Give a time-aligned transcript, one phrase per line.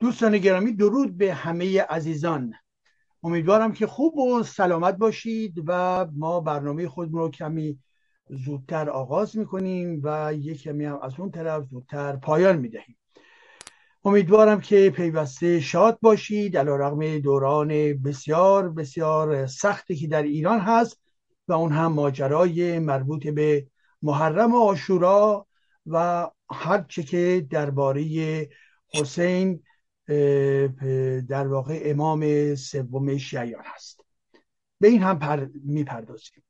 [0.00, 2.54] دوستان گرامی درود به همه عزیزان.
[3.22, 7.78] امیدوارم که خوب و سلامت باشید و ما برنامه خودمون رو کمی
[8.30, 12.96] زودتر آغاز می‌کنیم و یک کمی هم از اون طرف زودتر پایان می‌دهیم.
[14.04, 17.68] امیدوارم که پیوسته شاد باشید علا رقم دوران
[18.02, 21.00] بسیار بسیار سختی که در ایران هست
[21.48, 23.66] و اون هم ماجرای مربوط به
[24.02, 25.46] محرم آشورا
[25.86, 28.02] و هرچه که درباره
[28.94, 29.62] حسین
[31.28, 34.04] در واقع امام سوم شیعیان هست.
[34.80, 36.44] به این هم پر می‌پردازیم.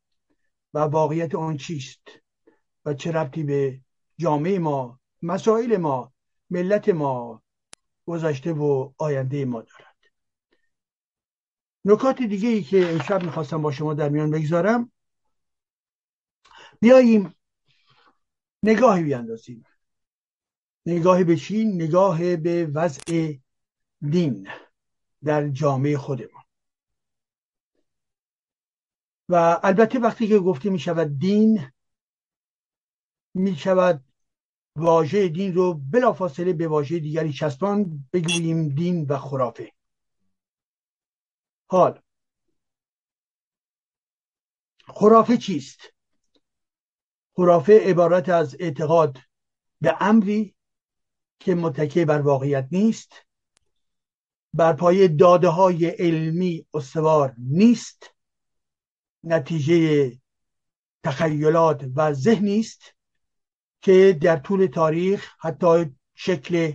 [0.74, 2.00] و واقعیت آن چیست؟
[2.84, 3.80] و چه ربطی به
[4.18, 6.12] جامعه ما مسائل ما
[6.50, 7.42] ملت ما
[8.06, 9.96] گذشته و آینده ما دارد؟
[11.84, 14.92] نکات دیگه ای که امشب می‌خواستم با شما در میان بگذارم
[16.80, 17.34] بیاییم
[18.62, 19.64] نگاهی بیاندازیم.
[20.86, 23.32] نگاهی به چی؟ نگاه به وضع
[24.00, 24.48] دین
[25.24, 26.44] در جامعه خودمان.
[29.28, 31.72] و البته وقتی که گفته می شود دین
[33.34, 34.04] می شود
[34.76, 39.72] واژه دین رو بلافاصله به واژه دیگری چسبان بگوییم دین و خرافه.
[41.66, 42.02] حال
[44.86, 45.80] خرافه چیست؟
[47.36, 49.18] خرافه عبارت از اعتقاد
[49.80, 50.54] به امری
[51.40, 53.12] که متکی بر واقعیت نیست.
[54.54, 58.14] بر پای داده های علمی استوار نیست
[59.24, 60.12] نتیجه
[61.04, 62.82] تخیلات و ذهنی است
[63.80, 66.72] که در طول تاریخ حتی شکل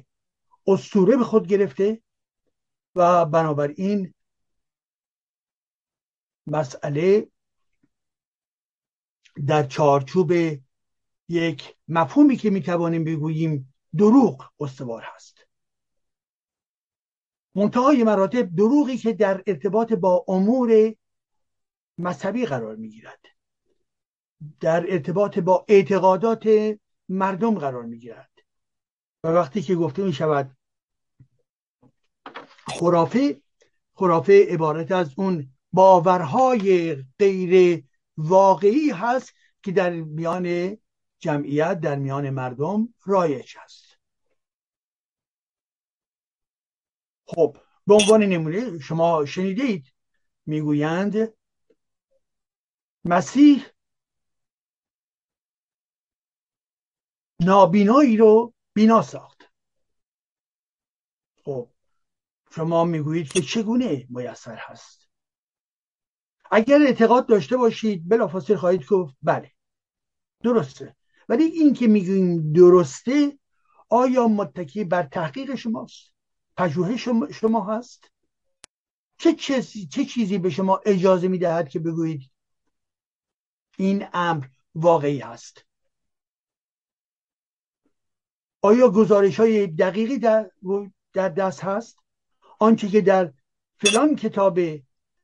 [0.67, 2.01] استوره به خود گرفته
[2.95, 4.13] و بنابراین
[6.47, 7.27] مسئله
[9.47, 10.31] در چارچوب
[11.29, 15.34] یک مفهومی که می‌توانیم بگوییم دروغ استوار هست.
[17.55, 20.95] منتهای مراتب دروغی که در ارتباط با امور
[21.97, 23.19] مذهبی قرار می‌گیرد.
[24.59, 26.49] در ارتباط با اعتقادات
[27.09, 28.29] مردم قرار می‌گیرد.
[29.23, 30.57] و وقتی که گفته می شود
[32.67, 33.41] خرافه
[33.95, 37.83] خرافه عبارت از اون باورهای غیر
[38.17, 39.33] واقعی هست
[39.63, 40.77] که در میان
[41.19, 43.84] جمعیت در میان مردم رایج هست.
[47.25, 49.93] خب به عنوان نمونه شما شنیده اید
[50.45, 51.33] می‌گویند
[53.05, 53.65] مسیح
[57.39, 59.51] نابینایی رو بینا ساخت.
[61.43, 61.69] خب
[62.51, 65.09] شما می‌گویید که چگونه میسر هست؟
[66.51, 69.51] اگر اعتقاد داشته باشید بلافاصله خواهید گفت بله
[70.43, 70.95] درسته.
[71.29, 73.39] ولی این که می‌گوییم درسته
[73.89, 76.14] آیا متکی بر تحقیق شماست؟
[76.57, 78.11] پژوهش شما, هست؟
[79.17, 82.31] چه چیزی, چه چیزی به شما اجازه می‌دهد که بگویید
[83.77, 84.45] این امر
[84.75, 85.65] واقعی هست
[88.61, 90.51] آیا گزارش های دقیقی در,
[91.13, 91.99] در دست هست؟
[92.59, 93.33] آنچه که در
[93.77, 94.59] فلان کتاب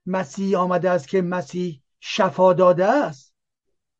[0.05, 3.35] مسیح آمده است که مسیح شفا داده است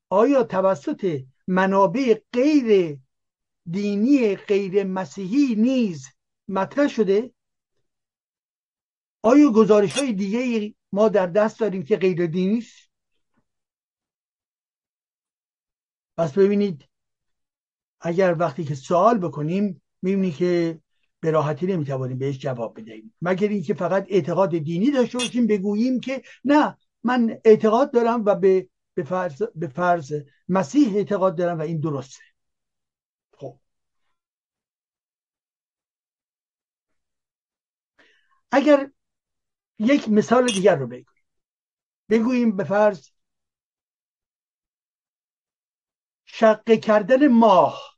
[0.09, 3.00] آیا توسط منابع غیر
[3.66, 6.08] دینی غیر مسیحی نیز
[6.51, 7.31] مطرح شده؟
[9.22, 12.91] آیا گزارش های دیگه ما در دست داریم که غیر دینی است
[16.17, 16.89] پس ببینید
[18.01, 20.81] اگر وقتی که سوال بکنیم می‌بینی که
[21.19, 23.13] به راحتی نمی‌توانیم بهش جواب بدهیم.
[23.22, 28.69] مگر اینکه فقط اعتقاد دینی داشته باشیم بگوییم که نه من اعتقاد دارم و به
[28.94, 30.13] به فرض, به فرض
[30.50, 32.24] مسیح اعتقاد دارم و این درسته
[33.38, 33.59] خب
[38.51, 38.92] اگر
[39.80, 41.06] یک مثال دیگر رو بگوییم
[42.09, 43.09] بگوییم به فرض
[46.25, 47.98] شقه کردن ماه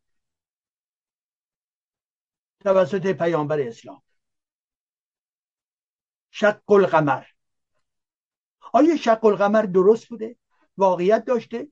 [2.59, 4.03] توسط پیامبر اسلام.
[6.31, 7.25] شق القمر
[8.73, 10.37] آیا شق القمر درست بوده؟
[10.77, 11.67] واقعیت داشته؟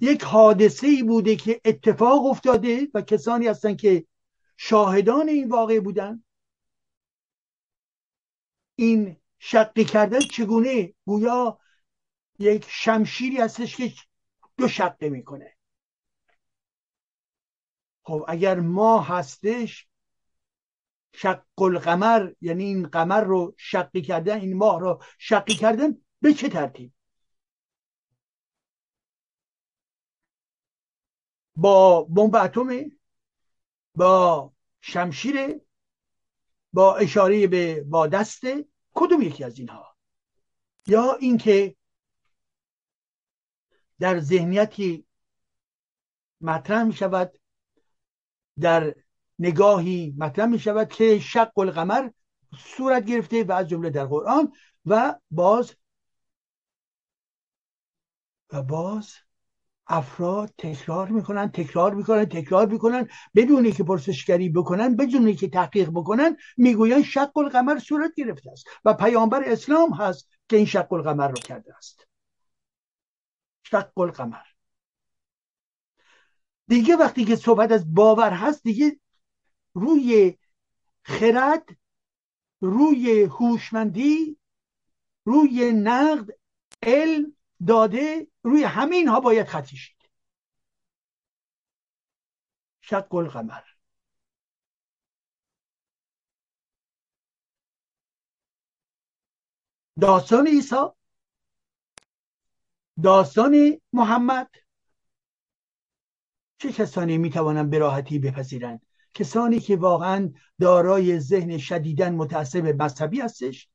[0.00, 4.06] یک حادثه ای بوده که اتفاق افتاده و کسانی هستن که
[4.56, 6.24] شاهدان این واقع بودن؟
[8.76, 11.58] این شقی کردن چگونه گویا
[12.38, 13.92] یک شمشیری هستش که
[14.56, 15.56] دو شقه می‌کنه.
[18.02, 19.88] خب اگر ما هستش
[21.14, 26.48] شق القمر یعنی این قمر رو شقی کردن این ماه رو شقی کردن به چه
[26.48, 26.92] ترتیب؟
[31.56, 32.90] با بمب اتمه
[33.94, 35.60] با شمشیر
[36.74, 38.42] با اشاره به با دست
[38.94, 39.96] کدوم یکی از اینها؟
[40.86, 41.76] یا اینکه
[44.00, 45.06] در ذهنیتی
[46.40, 47.38] مطرح می شود
[48.60, 48.94] در
[49.38, 52.10] نگاهی مطرح می شود که شق القمر
[52.58, 54.52] صورت گرفته و از جمله در قرآن
[54.86, 55.76] و باز
[58.52, 59.14] و باز
[59.86, 63.08] افراد تکرار می‌کنن تکرار می‌کنن تکرار می‌کنن.
[63.34, 68.94] بدون که پرسشگری بکنن بدون که تحقیق بکنن می‌گوین شق القمر صورت گرفته است و
[68.94, 72.08] پیامبر اسلام هست که این شق القمر رو کرده است.
[73.62, 74.44] شق القمر.
[76.68, 79.00] دیگه وقتی که صحبت از باور هست دیگه
[79.74, 80.38] روی
[81.02, 81.68] خرد
[82.60, 84.38] روی هوشمندی
[85.24, 86.28] روی نقد
[86.82, 89.94] علم داده روی همین ها باید خطی شد
[92.80, 93.62] شق القمر
[100.00, 100.76] داستان عیسی.
[103.02, 104.50] داستان محمد.
[106.58, 113.68] چه کسانی می‌توانند به راحتی بپذیرند؟ کسانی که واقعا دارای ذهن شدیدن متعصب مذهبی هستش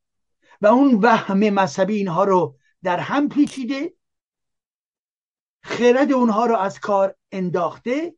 [0.61, 3.93] و اون وهم مذهبی اینها رو در هم پیچیده
[5.63, 8.15] خرد اونها رو از کار انداخته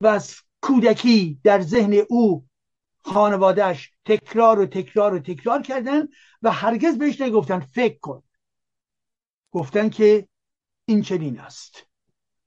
[0.00, 2.48] و از کودکی در ذهن او
[3.04, 6.08] خانوادهش تکرار و تکرار و تکرار کردن
[6.42, 8.22] و هرگز بهش نگفتن فکر کن.
[9.50, 10.28] گفتن که
[10.84, 11.86] این چنین است.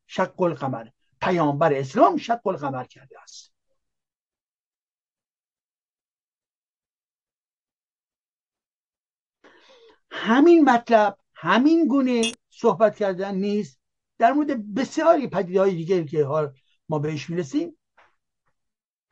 [0.08, 0.88] شق القمر.
[1.22, 3.55] پیامبر اسلام شق القمر کرده است.
[10.16, 13.80] همین مطلب همین گونه صحبت کردن نیست
[14.18, 16.54] در مورد بسیاری پدیده های دیگه که حال
[16.90, 17.78] ما بهش می‌رسیم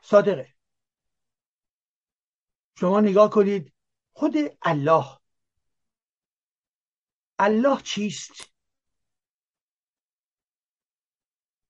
[0.02, 0.54] صادقه.
[2.80, 3.74] شما نگاه کنید
[4.14, 5.06] خود الله.
[7.40, 8.32] الله چیست؟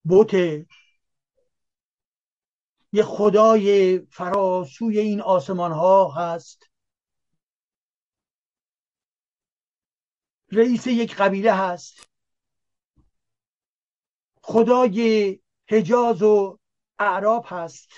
[0.03, 0.33] بوت
[2.93, 6.72] یه خدای فراسوی این آسمان ها هست.
[10.55, 12.09] رئیس یک قبیله هست.
[14.41, 15.39] خدای
[15.69, 16.59] حجاز و
[16.99, 17.89] اعراب هست.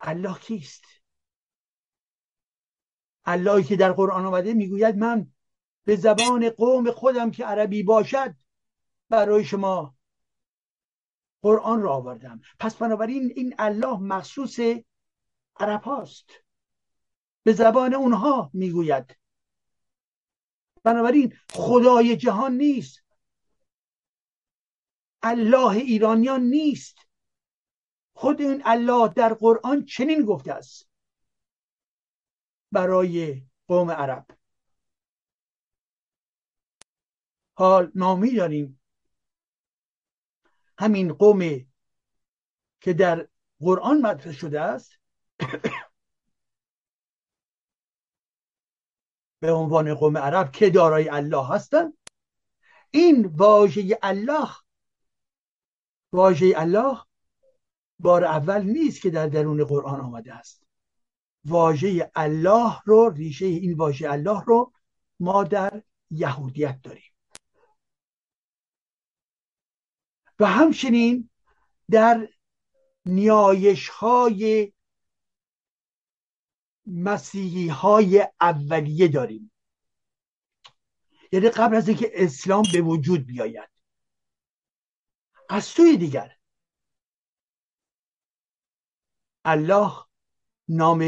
[0.00, 0.84] الله کیست؟
[3.24, 5.32] اللهی که در قرآن آمده می‌گوید من
[5.84, 8.34] به زبان قوم خودم که عربی باشد
[9.08, 9.96] برای شما
[11.42, 12.40] قرآن را آوردم.
[12.58, 14.60] پس بنابراین این الله مخصوص
[15.56, 16.30] عرب هاست.
[17.42, 19.16] به زبان اونها می‌گوید.
[20.84, 23.02] بنابراین خدای جهان نیست.
[25.22, 26.98] الله ایرانیان نیست.
[28.14, 30.88] خود این الله در قرآن چنین گفته است.
[32.72, 34.26] برای قوم عرب.
[37.54, 38.80] حال نامی داریم.
[40.78, 41.40] همین قوم
[42.80, 43.28] که در
[43.60, 44.98] قرآن مطرح شده است.
[49.44, 51.98] به عنوان قوم عرب که دارای الله هستند
[52.90, 54.48] این واژه الله
[56.12, 56.98] واژه الله
[57.98, 60.62] بار اول نیست که در درون قرآن آمده است.
[61.44, 64.72] واژه الله رو ریشه این واژه الله رو
[65.20, 67.12] ما در یهودیت داریم.
[70.38, 71.30] و همچنین
[71.90, 72.28] در
[73.06, 74.72] نیایش های
[76.86, 79.52] مسیحی های اولیه داریم.
[81.32, 83.70] یعنی قبل از اینکه اسلام به وجود بیاید.
[85.48, 86.36] از سوی دیگر.
[89.44, 89.92] الله
[90.68, 90.98] نام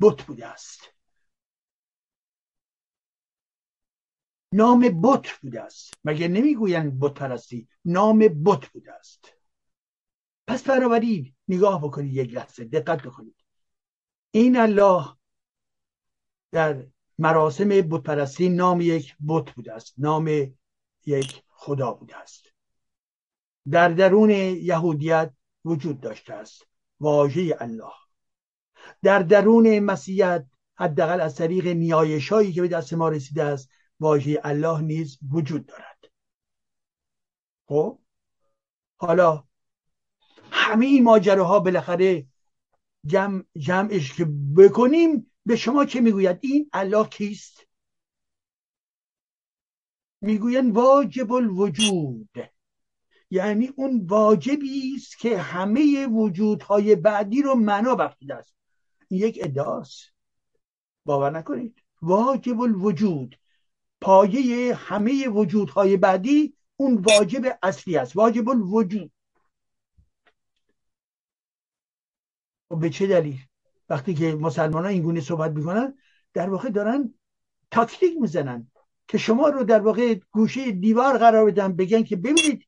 [0.00, 0.80] بت بوده است.
[4.52, 5.94] نام بت بوده است.
[6.04, 9.32] مگه نمی‌گویند بت پرستی؟ نام بت بوده است.
[10.46, 13.43] پس بنابراین نگاه بکنید یک لحظه دقت بکنید.
[14.34, 15.04] این الله
[16.52, 16.86] در
[17.18, 20.28] مراسم بت پرستی نام یک بت بوده است نام
[21.06, 22.44] یک خدا بوده است.
[23.70, 25.32] در درون یهودیت
[25.64, 26.62] وجود داشته است
[27.00, 27.92] واژه الله.
[29.02, 34.40] در درون مسیحیت حداقل از طریق نیایش هایی که به دست ما رسیده است واژه
[34.44, 35.98] الله نیز وجود دارد.
[37.66, 37.98] خب؟
[38.96, 39.44] حالا
[40.50, 42.26] همه این ماجراها بالاخره
[43.06, 44.24] جمع جمعش که
[44.56, 47.66] بکنیم به شما چه می‌گوید؟ این الله کیست؟
[50.20, 52.28] می‌گویند واجب الوجود.
[53.30, 58.54] یعنی اون واجبی است که همه وجودهای بعدی رو معنا بخشیده است.
[59.08, 60.12] این یک ادعاست.
[61.04, 61.82] باور نکنید.
[62.02, 63.38] واجب الوجود.
[64.00, 68.16] پایه همه وجودهای بعدی اون واجب اصلی است.
[68.16, 69.12] واجب الوجود.
[72.74, 73.38] و خب به چه دلیل؟
[73.88, 75.94] وقتی که مسلمان ها این گونه صحبت می‌کنن
[76.32, 77.14] در واقع دارن
[77.70, 78.70] تاکتیک می‌زنن
[79.08, 82.66] که شما رو در واقع گوشه دیوار قرار بدن بگن که ببینید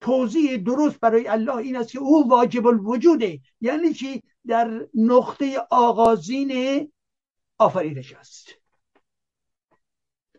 [0.00, 3.40] توضیح درست برای الله این است که او واجب الوجوده.
[3.60, 6.52] یعنی چی؟ در نقطه آغازین
[7.58, 8.48] آفرینش است.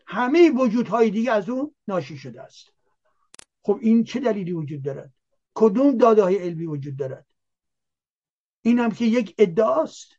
[0.06, 2.72] همه وجودهای دیگه از اون ناشی شده است.
[3.62, 5.12] خب این چه دلیلی وجود دارد؟
[5.54, 7.27] کدوم داده های علمی وجود دارد؟
[8.68, 10.18] این هم که یک ادعاست.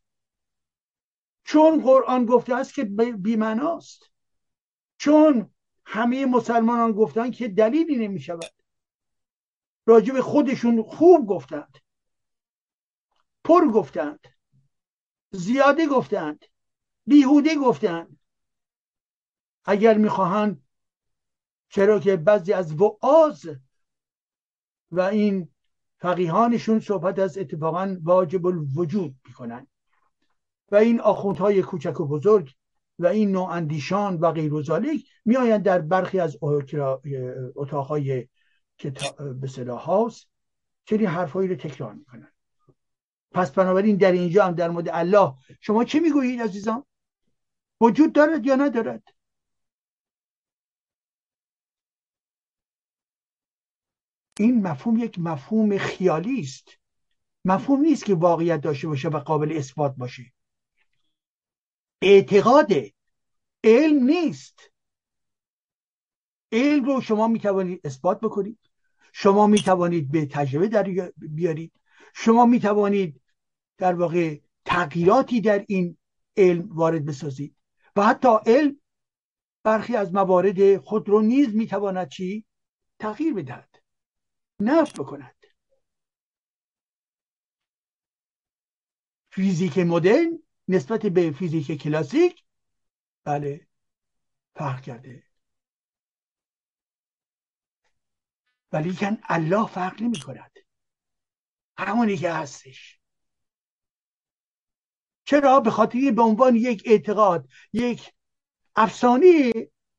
[1.44, 2.84] چون قرآن گفته است که
[3.18, 4.12] بیمناست
[4.98, 5.54] چون
[5.86, 8.54] همه مسلمانان گفتن که دلیلی نمی شود
[9.86, 11.78] راجب خودشون خوب گفتند.
[13.44, 14.28] پر گفتند.
[15.32, 16.46] زیاده گفتند.
[17.06, 18.20] بیهوده گفتند.
[19.66, 20.68] اگر می‌خواهند
[21.70, 23.46] چرا که بعضی از وعاز
[24.92, 25.54] و این
[26.00, 29.68] فقیهانشون صحبت از اتفاقا واجب الوجود می‌کنن.
[30.72, 32.54] و این آخوندهای کوچک و بزرگ
[33.00, 34.64] و این نوع اندیشان و غیر و
[35.26, 36.38] میآیند در برخی از
[37.56, 38.28] اتاقهای
[38.78, 38.94] که
[39.42, 40.28] به صلاح هاست
[40.86, 42.32] چنین حرفهایی رو تکرار می‌کنن
[43.32, 46.86] پس بنابراین در اینجا هم در مورد الله شما چه می‌گویید عزیزان؟
[47.82, 49.04] وجود دارد یا ندارد؟
[54.40, 56.68] این مفهوم یک مفهوم خیالی است.
[57.46, 60.34] مفهوم نیست که واقعیت داشته باشه و قابل اثبات باشه.
[62.02, 62.72] اعتقاد
[63.64, 64.60] علم نیست.
[66.52, 68.60] علم رو شما می توانید اثبات بکنید.
[69.14, 71.72] شما می توانید به تجربه در بیارید.
[72.16, 73.22] شما می توانید
[73.78, 75.98] در واقع تغییراتی در این
[76.38, 77.56] علم وارد بسازید.
[77.96, 78.80] و حتی علم
[79.64, 82.46] برخی از موارد خود رو نیز می تواند چی؟
[83.00, 83.69] تغییر بدهد.
[84.60, 85.36] نفت بکند
[89.32, 92.44] فیزیک مدرن نسبت به فیزیک کلاسیک
[93.24, 93.68] بله
[94.56, 95.24] فرق کرده.
[98.72, 100.52] ولی کن الله فرق نمی کند.
[101.78, 103.00] همونی که هستش.
[105.26, 108.14] چرا؟ به خاطر به عنوان یک اعتقاد یک
[108.76, 109.52] افسانه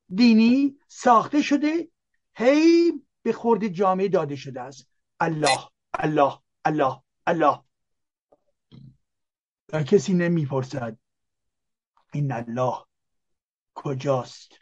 [0.08, 1.90] دینی ساخته شده
[2.34, 4.88] هی به خورد جامعه داده شده است.
[5.20, 7.60] الله الله الله الله.
[9.72, 10.98] و کسی نمی‌پرسد
[12.12, 12.84] این الله
[13.74, 14.52] کجاست؟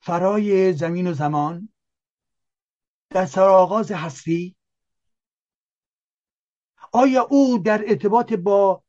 [0.00, 1.68] فرای زمین و زمان
[3.10, 4.56] در سرآغاز هستی؟
[6.92, 8.82] آیا او در ارتباط با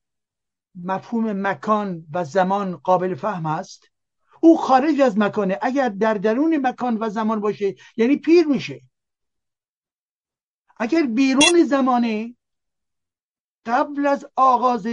[0.75, 3.91] مفهوم مکان و زمان قابل فهم است؟
[4.41, 5.59] او خارج از مکانه.
[5.61, 8.81] اگر در درون مکان و زمان باشه یعنی پیر میشه.
[10.77, 12.35] اگر بیرون زمانه
[13.65, 14.87] قبل از آغاز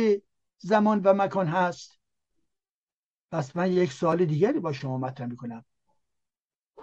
[0.58, 1.98] زمان و مکان هست
[3.32, 5.64] پس من یک سوال دیگری با شما مطرح می‌کنم.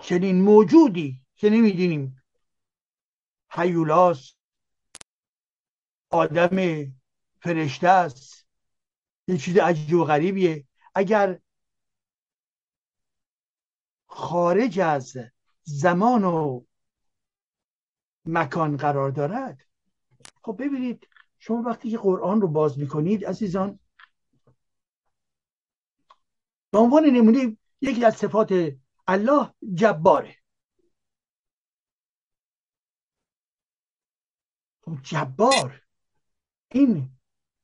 [0.01, 2.23] چنین موجودی که نمیدینیم
[3.49, 4.33] حیولاس
[6.09, 6.85] آدم
[7.41, 8.47] فرشته است
[9.27, 10.65] یه چیز عجیب و غریبیه.
[10.95, 11.39] اگر
[14.11, 15.17] خارج از
[15.63, 16.63] زمان و
[18.25, 19.61] مکان قرار دارد.
[20.43, 21.07] خب ببینید
[21.39, 23.79] شما وقتی که قرآن رو باز می‌کنید عزیزان
[26.71, 28.53] به عنوان نمونه یکی از صفات
[29.07, 30.35] الله جباره.
[34.81, 35.81] خب جبار
[36.71, 37.11] این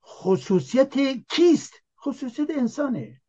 [0.03, 0.93] خصوصیت
[1.29, 3.21] کیست؟ خصوصیت انسانه.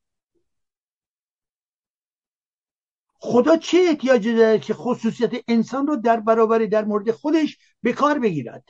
[3.18, 8.18] خدا چه احتیاجی داره که خصوصیت انسان رو در برابر در مورد خودش به کار
[8.18, 8.68] بگیرد؟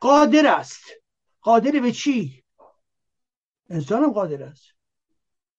[0.00, 0.84] قادر است.
[1.40, 2.44] قادر به چی؟
[3.70, 4.66] انسان هم قادر است.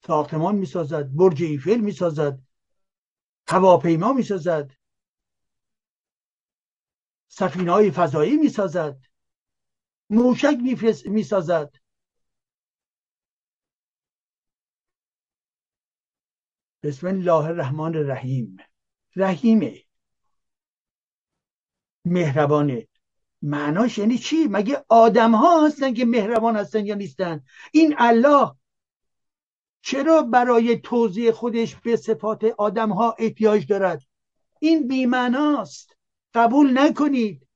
[0.07, 2.39] ساختمان می‌سازد برج ایفل می‌سازد
[3.47, 4.71] هواپیما می‌سازد
[7.27, 9.12] سفینه های فضایی می‌سازد.
[10.09, 10.57] موشک
[11.05, 11.73] می‌سازد.
[16.83, 18.57] بسم الله الرحمن الرحیم.
[19.15, 19.83] رحیمه.
[22.05, 22.87] مهربانه.
[23.41, 28.55] معناش یعنی چی؟ مگه آدم ها هستن که مهربان هستن یا نیستن؟ این الله
[29.81, 34.01] چرا برای توضیح خودش به صفات آدم ها احتیاج دارد؟
[34.59, 35.97] این بیمعناست.
[36.33, 37.47] قبول نکنید.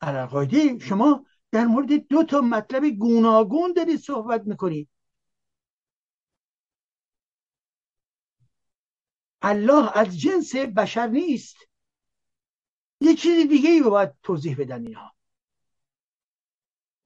[0.00, 4.88] علاقایده شما در مورد دو تا مطلب گوناگون دارید صحبت می‌کنید.
[9.42, 11.56] الله از جنس بشر نیست.
[13.00, 15.14] یه چیز دیگه ای باید توضیح بدن اینها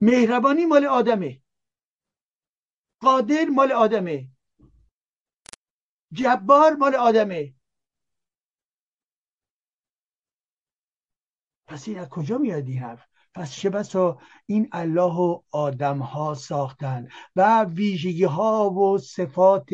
[0.01, 1.41] مهربانی مال آدمه.
[2.99, 4.27] قادر مال آدمه.
[6.11, 7.53] جبار مال آدمه.
[11.71, 16.33] پس این از کجا میاد این حرف؟ پس چه بسا این الله و آدم ها
[16.33, 19.69] ساختن و ویژگی ها و صفات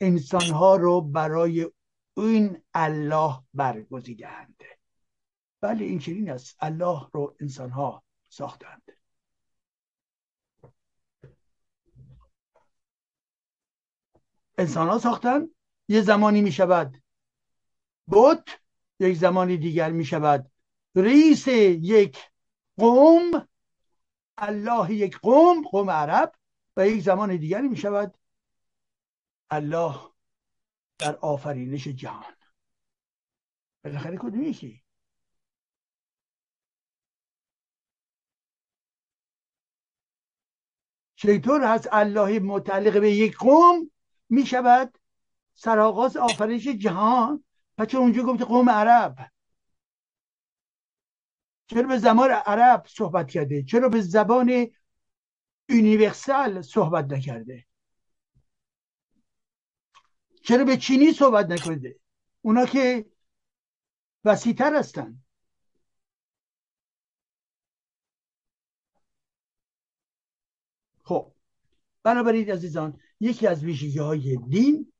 [0.00, 1.70] انسان ها رو برای
[2.16, 4.62] این الله برگزیدند
[5.60, 6.56] بله این چنین است.
[6.60, 8.82] الله رو انسان ها ساختند.
[14.58, 15.48] انسان ها ساختن
[15.88, 17.02] یه زمانی می شود
[18.06, 18.50] بود
[19.00, 20.50] یک زمانی دیگر می شود
[20.96, 22.30] رئیس یک
[22.78, 23.48] قوم
[24.38, 26.32] الله یک قوم قوم عرب
[26.76, 28.18] و یک زمان دیگری می شود
[29.50, 30.10] الله
[30.98, 32.34] در آفرینش جهان.
[33.84, 34.82] بالاخره کدوم یکی؟
[41.16, 43.90] چطور هست الله متعلق به یک قوم
[44.28, 44.98] می شود
[45.54, 47.44] سرآغاز آفرینش جهان؟
[47.78, 49.35] پس اونجا گفت قوم عرب
[51.66, 54.66] چرا به زمان عرب صحبت کرده؟ چرا به زبان
[55.68, 57.66] یونیورسال صحبت نکرده؟
[60.42, 62.00] چرا به چینی صحبت نکرده؟
[62.42, 63.06] اونا که
[64.24, 65.22] وسیتر هستن.
[71.02, 71.32] خب
[72.02, 74.92] بنابراین عزیزان یکی از ویژگی های دین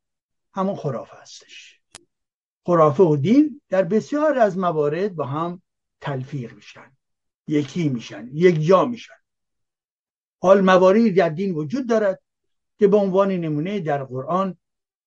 [0.54, 1.80] همون خرافه هستش.
[2.66, 5.62] خرافه و دین در بسیار از موارد با هم
[6.06, 6.96] تلفیق میشن.
[7.48, 9.20] یکی میشن یک جا میشن.
[10.42, 12.22] حال مواردی در دین وجود دارد
[12.78, 14.56] که به عنوان نمونه در قرآن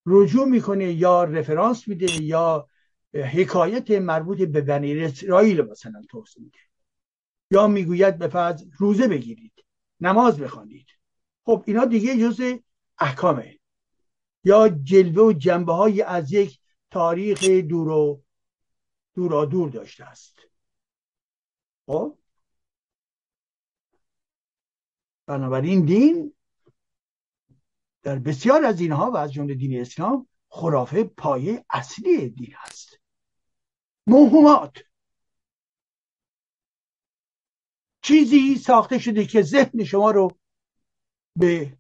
[0.05, 2.69] رجوع می‌کنه یا رفرانس میده یا
[3.13, 6.57] حکایت مربوط به بنی اسرائیل مثلا توصیه میده
[7.51, 9.53] یا می‌گوید به فرض روزه بگیرید
[9.99, 10.87] نماز بخوانید.
[11.45, 12.41] خب اینا دیگه جز
[12.99, 13.59] احکامه.
[14.43, 16.59] یا جلوه و جنبه های از یک
[16.91, 18.23] تاریخ دور و
[19.15, 20.48] دورا دور داشته است.
[21.89, 22.17] خب؟
[25.25, 26.35] بنابراین دین
[28.03, 32.99] در بسیار از اینها و از جمله دین اسلام خرافه پایه اصلی دین هست.
[34.07, 34.77] موهومات
[38.01, 40.37] چیزی ساخته شده که ذهن شما رو
[41.35, 41.77] به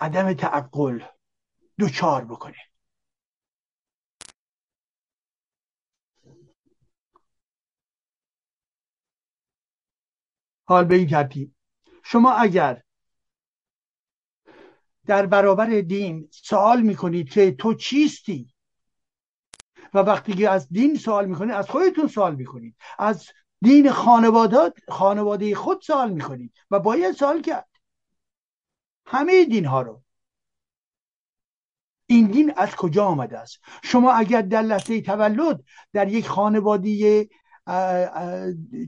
[0.00, 1.00] عدم تعقل
[1.78, 2.58] دوچار بکنه.
[10.66, 11.52] حال به این ترتیب
[12.02, 12.82] شما اگر
[15.06, 18.54] در برابر دین سوال می‌کنید که تو چیستی
[19.94, 22.76] و وقتی که از دین سوال می‌کنید از خودتون سوال می‌کنید.
[22.98, 23.28] از
[23.62, 27.68] دین خانوادات خانواده خود سوال می‌کنید و باید سوال کرد.
[29.06, 30.02] همه دین ها رو.
[32.06, 37.28] این دین از کجا آمده است؟ شما اگر در لحظه تولد در یک خانواده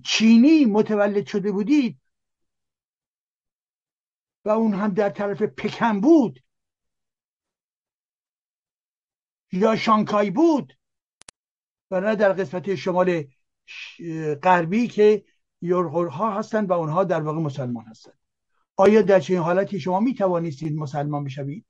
[0.05, 2.01] چینی متولد شده بودید
[4.45, 6.43] و اون هم در طرف پکن بود
[9.53, 10.73] یا شانکای بود
[11.91, 13.25] و نه در قسمت شمال
[14.43, 15.25] غربی که
[16.11, 18.19] ها هستند و اونها در واقع مسلمان هستند.
[18.77, 21.67] آیا در چنین حالتی شما می توانستید مسلمان بشوید؟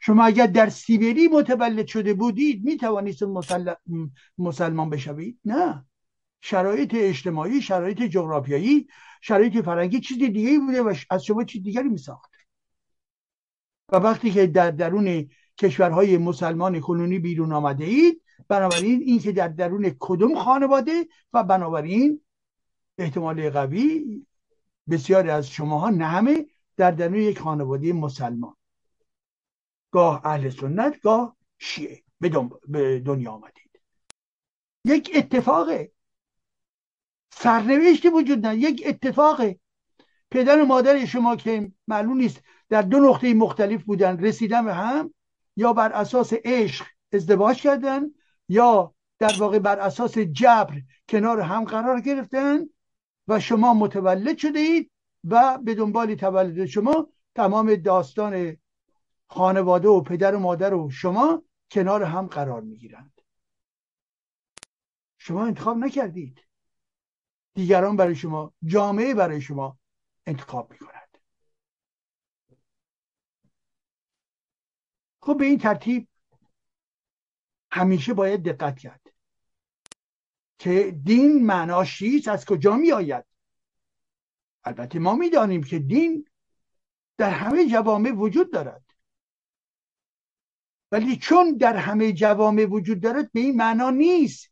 [0.00, 3.28] شما اگر در سیبری متولد شده بودید می توانستید
[4.38, 5.84] مسلمان بشوید؟ نه.
[6.40, 8.88] شرایط اجتماعی شرایط جغرافیایی
[9.20, 12.30] شرایط فرنگی چیز دیگه بوده و از شما چیز دیگری می ساخت
[13.92, 19.48] و وقتی که در درون کشورهای مسلمان کنونی بیرون آمده اید بنابراین این که در
[19.48, 22.20] درون کدوم خانواده و بنابراین
[22.98, 24.04] احتمال قوی
[24.90, 28.56] بسیاری از شماها نه همه در درون یک خانواده مسلمان.
[29.90, 32.02] گاه اهل سنت گاه شیعه.
[32.68, 33.80] به دنیا آمدید.
[34.84, 35.92] یک اتفاقه.
[37.32, 38.58] سرنوشتی وجود نداره.
[38.58, 39.60] یک اتفاقه.
[40.30, 45.14] پدر و مادر شما که معلوم نیست در دو نقطه مختلف بودن رسیدن به هم
[45.56, 48.02] یا بر اساس عشق ازدواج کردن
[48.48, 52.66] یا در واقع بر اساس جبر کنار هم قرار گرفتن
[53.28, 54.90] و شما متولد شده اید
[55.24, 58.56] و به دنبال تولد شما تمام داستان
[59.32, 63.20] خانواده و پدر و مادر و شما کنار هم قرار می‌گیرند.
[65.18, 66.46] شما انتخاب نکردید.
[67.54, 69.78] دیگران برای شما جامعه برای شما
[70.26, 71.18] انتخاب می‌کند.
[75.22, 76.08] خب به این ترتیب
[77.72, 79.06] همیشه باید دقت کرد
[80.58, 83.24] که دین معناش چیست از کجا می آید
[84.64, 86.28] البته ما می‌دانیم که دین
[87.16, 88.89] در همه جوامع وجود دارد.
[90.92, 94.50] ولی چون در همه جوامع وجود دارد به این معنا نیست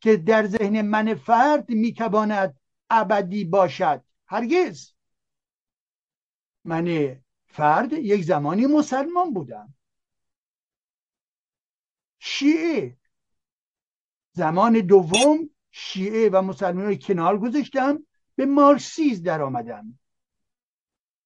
[0.00, 4.04] که در ذهن من فرد می‌تواند ابدی باشد.
[4.26, 4.92] هرگز.
[6.64, 7.16] من
[7.46, 9.74] فرد یک زمانی مسلمان بودم.
[12.18, 12.96] شیعه.
[14.32, 19.98] زمان دوم شیعه و مسلمان کنار گذاشتم به مارسیز در آمدم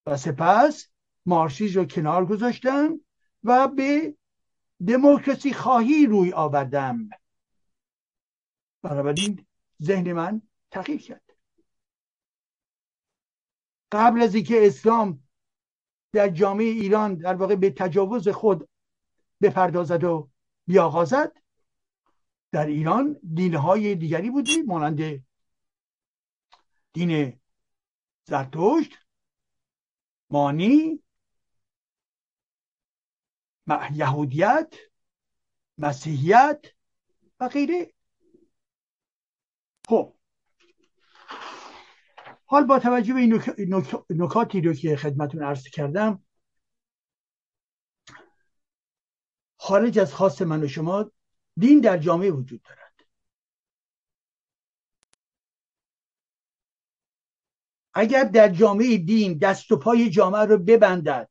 [0.06, 0.88] و سپس
[1.26, 3.00] مارسیز رو کنار گذاشتم
[3.44, 4.16] و به
[4.86, 7.10] دموکراسی خواهی روی آوردم.
[8.82, 9.46] بنابراین
[9.82, 11.36] ذهن من تغییر کرد.
[13.92, 15.22] قبل از اینکه اسلام
[16.12, 18.68] در جامعه ایران در واقع به تجاوز خود
[19.42, 20.30] بپردازد و
[20.66, 21.42] بیاغازد
[22.52, 25.24] در ایران دینهای دیگری بودی مانند
[26.92, 27.40] دین
[28.24, 28.98] زرتشت
[30.30, 31.01] مانی
[33.94, 34.74] یهودیت
[35.78, 36.66] مسیحیت
[37.40, 37.92] و غیره.
[39.88, 40.14] خب.
[42.46, 43.42] حال با توجه به این
[44.10, 46.24] نکاتی رو که خدمتون عرض کردم
[49.56, 51.10] خارج از خاص من و شما
[51.56, 52.92] دین در جامعه وجود دارد.
[57.94, 61.30] اگر در جامعه دین دست و پای جامعه رو ببندد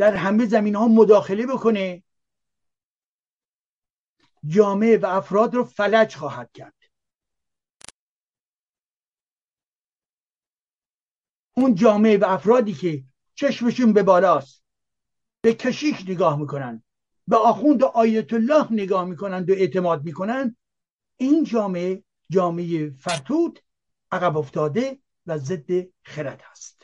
[0.00, 2.02] در همه زمین ها مداخله بکنه.
[4.46, 6.74] جامعه و افراد رو فلج خواهد کرد.
[11.56, 14.62] اون جامعه و افرادی که چشمشون به بالاست
[15.40, 16.82] به کشیش نگاه می‌کنن
[17.28, 20.56] به آخوند آیت الله نگاه می‌کنند و اعتماد می‌کنند
[21.16, 23.60] این جامعه جامعه فرتود
[24.12, 25.70] عقب افتاده و ضد
[26.02, 26.79] خرد هست.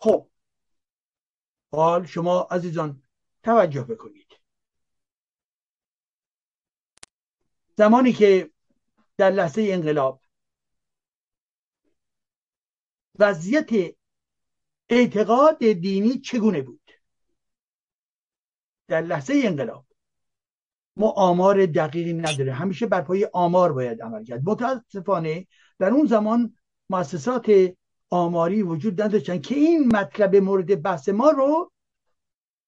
[0.00, 0.28] خب.
[1.72, 3.02] حال شما عزیزان
[3.42, 4.28] توجه بکنید.
[7.76, 8.50] زمانی که
[9.16, 10.22] در لحظه انقلاب
[13.18, 13.94] وضعیت
[14.88, 16.90] اعتقاد دینی چگونه بود؟
[18.88, 19.86] در لحظه انقلاب
[20.96, 22.52] ما آمار دقیقی نداره.
[22.52, 24.42] همیشه بر پای آمار باید عمل کرد.
[24.44, 25.46] متاسفانه
[25.78, 26.56] در اون زمان
[26.90, 27.50] مؤسسات
[28.10, 31.72] آماری وجود نداشتن که این مطلب مورد بحث ما رو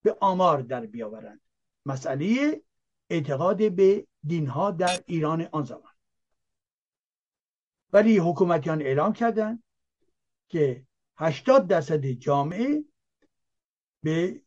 [0.03, 1.40] به آمار در بیاورند
[1.87, 2.61] مسئله
[3.11, 5.92] اعتقاد به دینها در ایران آن زمان.
[7.92, 9.62] ولی حکومتیان اعلام کردند
[10.48, 12.85] که 80 درصد جامعه
[14.03, 14.42] به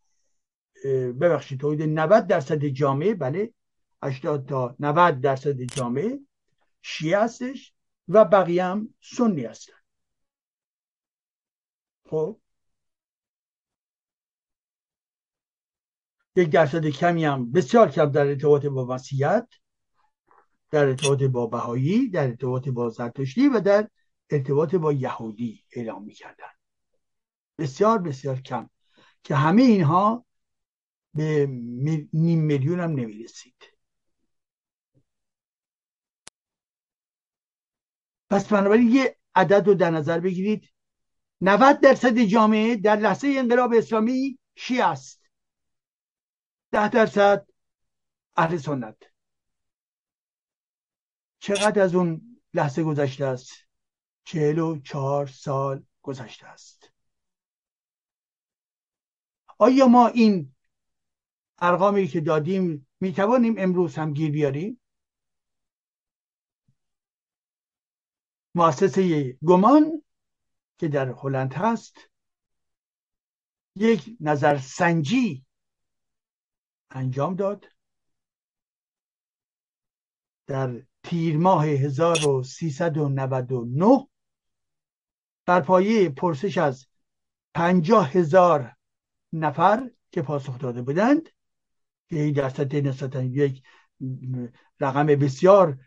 [1.19, 3.53] ببخشید تولید 90 درصد جامعه بله
[4.03, 6.19] 80 تا 90 درصد جامعه
[6.82, 7.73] شیعه هستش
[8.08, 9.83] و بقیه هم سنی هستن.
[12.13, 12.39] خب؟
[16.36, 19.47] یک درصد کمی هم بسیار کم در ارتباط با وسیعت
[20.71, 23.89] در ارتباط با بهایی در ارتباط با زرتشتی و در
[24.30, 26.52] ارتباط با یهودی اعلام می‌کردن.
[27.58, 28.69] بسیار بسیار کم.
[29.23, 30.26] که همه اینها
[31.13, 31.47] به
[32.13, 33.63] نیم میلیون هم نمی‌رسید.
[38.30, 40.72] پس بنابراین یه عدد رو در نظر بگیرید.
[41.45, 45.29] 90 درصد جامعه در لحظه انقلاب اسلامی شیعه است.
[46.71, 47.47] ده درصد
[48.36, 48.97] اهل سنت.
[51.39, 53.51] چقدر از اون لحظه گذشته است؟
[54.23, 56.91] چهل و چهار سال گذشته است.
[59.58, 60.56] آیا ما این
[61.58, 64.82] ارقامی که دادیم می توانیم امروز هم گیر بیاریم؟
[68.56, 70.03] مؤسسه گمان
[70.84, 71.98] که در هلند هست
[73.76, 75.46] یک نظرسنجی
[76.89, 77.65] انجام داد.
[80.48, 84.08] در تیر ماه 1399
[85.46, 86.88] بر پایه پرسش از
[87.54, 88.76] پنجاه هزار
[89.34, 91.30] نفر که پاسخ داده بودند
[92.10, 93.63] که درصد نسبتا یک
[94.80, 95.80] رقم بسیار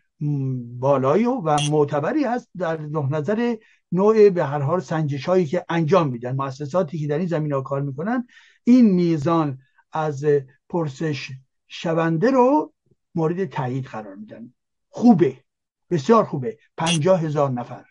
[0.79, 2.77] بالایی و معتبری هست در
[3.11, 3.57] نظر
[3.91, 7.61] نوع به هر حال سنجش هایی که انجام میدن مؤسساتی که در این زمین ها
[7.61, 8.27] کار می‌کنن
[8.63, 10.25] این میزان از
[10.69, 11.31] پرسش
[11.67, 12.73] شونده رو
[13.15, 14.53] مورد تایید قرار میدن.
[14.89, 15.43] خوبه
[15.89, 16.59] بسیار خوبه.
[16.77, 17.85] پنجاه هزار نفر.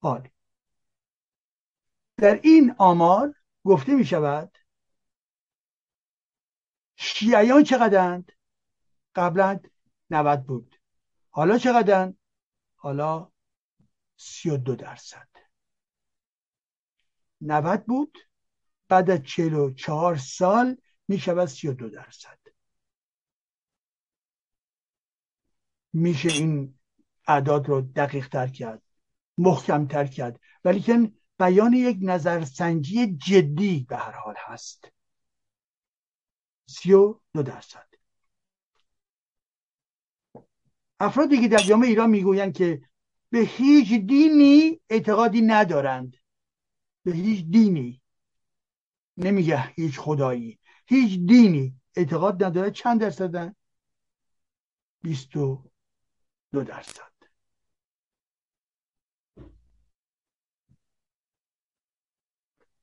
[0.00, 0.28] حال.
[2.16, 4.58] در این آمار گفته می شود
[6.96, 8.32] شیعیان چقدرند؟
[9.14, 9.60] قبلا
[10.10, 10.76] 90 بود.
[11.30, 12.18] حالا چقدرند؟
[12.82, 13.32] حالا
[14.16, 15.28] 32 درصد.
[17.40, 18.18] 90 بود.
[18.88, 20.76] بعد از 44 سال
[21.08, 22.38] می شود 32 درصد.
[25.92, 26.78] میشه این
[27.26, 28.82] اعداد رو دقیق تر کرد
[29.38, 30.40] محکم تر کرد.
[30.64, 34.88] ولیکن بیان یک نظرسنجی جدی به هر حال هست.
[36.66, 37.91] سی و دو درصد.
[41.02, 42.82] افرادی که در جامعه ایران می‌گویند که
[43.30, 46.16] به هیچ دینی اعتقادی ندارند.
[47.04, 48.02] به هیچ دینی.
[49.16, 50.58] نمیگه هیچ خدایی.
[50.86, 52.70] هیچ دینی اعتقاد نداره.
[52.70, 53.54] چند درصدن
[55.02, 55.64] بیست و
[56.52, 57.12] دو درصد.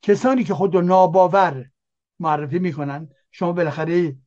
[0.01, 1.71] کسانی که خود رو ناباور
[2.19, 4.17] معرفی می‌کنن شما بالاخره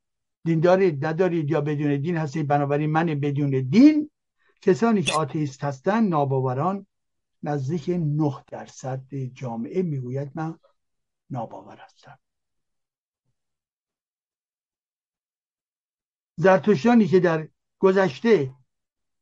[0.44, 4.10] دین دارید ندارید یا بدون دین هستید بنابراین من بدون دین
[4.60, 6.86] کسانی که آتیست هستند ناباوران
[7.42, 10.58] نزدیک نه درصد جامعه می‌گوید من
[11.30, 12.18] ناباور هستم.
[16.36, 18.54] زرتشتیانی که در گذشته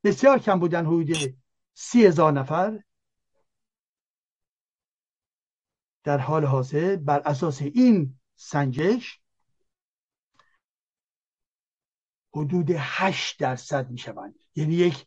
[0.05, 1.37] بسیار کم بودن حدود
[1.75, 2.83] سی هزار نفر
[6.05, 9.20] در حال حاضر بر اساس این سنجش
[12.35, 15.07] حدود 8 درصد می شوند یعنی یک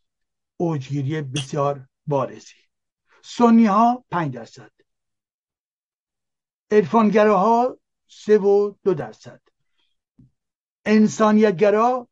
[0.57, 2.53] اوجگیری بسیار بارزی.
[3.23, 4.71] سنی ها 5 درصد.
[7.15, 9.41] ها سه و دو درصد.
[10.85, 12.07] انسانیتگرا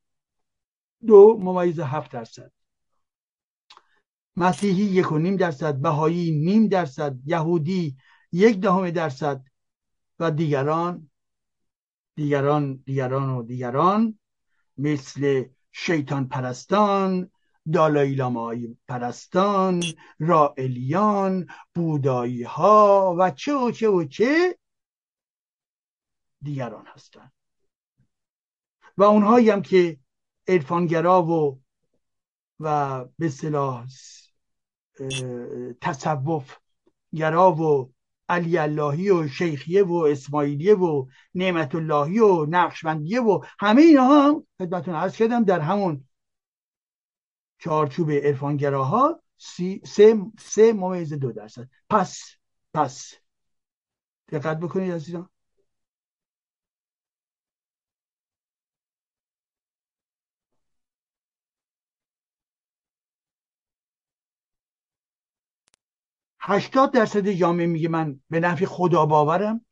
[1.08, 2.52] دو ممیز هفت درصد.
[4.36, 5.76] مسیحی یک و نیم درصد.
[5.76, 7.16] بهایی نیم درصد.
[7.26, 7.98] یهودی
[8.32, 9.44] یک دهم درصد.
[10.22, 11.10] و دیگران
[12.16, 14.20] دیگران دیگران و دیگران
[14.78, 17.32] مثل شیطان پرستان
[17.74, 19.84] دالای لامای پرستان
[20.20, 24.58] رائلیان بودایی ها و چه و چه و چه
[26.42, 27.34] دیگران هستند.
[28.98, 30.00] و اونهایی هم که
[30.48, 31.62] عرفانگرا و
[32.60, 33.88] و به صلاح
[35.82, 36.58] تصوف
[37.14, 37.94] گرا و
[38.32, 44.48] علی اللهی و شیخیه و اسماعیلیه و نعمت اللهی و نقشبندیه و همه اینها هم
[44.58, 46.08] خدمتون عرض کردم در همون
[47.58, 51.70] چارچوب عرفانگراها سی، سه, سه ممیز دو درصد.
[51.90, 52.24] پس
[52.74, 53.14] پس.
[54.32, 55.30] دقت بکنید عزیزان.
[66.44, 69.66] هشتاد درصد جامعه میگه من به نفع خدا باورم.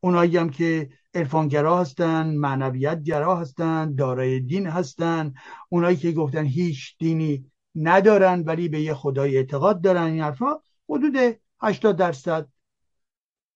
[0.00, 5.34] اونایی هم که عرفانگرا هستن معنویت گرا هستن دارای دین هستن.
[5.68, 11.38] اونایی که گفتن هیچ دینی ندارن ولی به یه خدای اعتقاد دارن این حرفا حدود
[11.62, 12.48] 80 درصد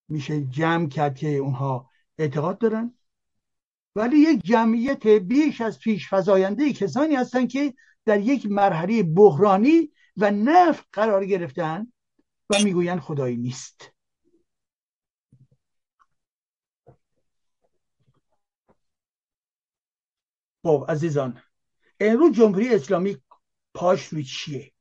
[0.08, 2.94] میشه جمع کرد که اونها اعتقاد دارن.
[3.96, 7.74] ولی یک جمعیت بیش از پیش فضاینده کسانی هستن که
[8.04, 11.92] در یک مرحله بحرانی و نفع قرار گرفتن.
[12.50, 13.92] و می‌گویند خدایی نیست.
[20.62, 21.42] خب عزیزان
[22.00, 23.22] امروز جمهوری اسلامی
[23.74, 24.72] پاش روی چیه؟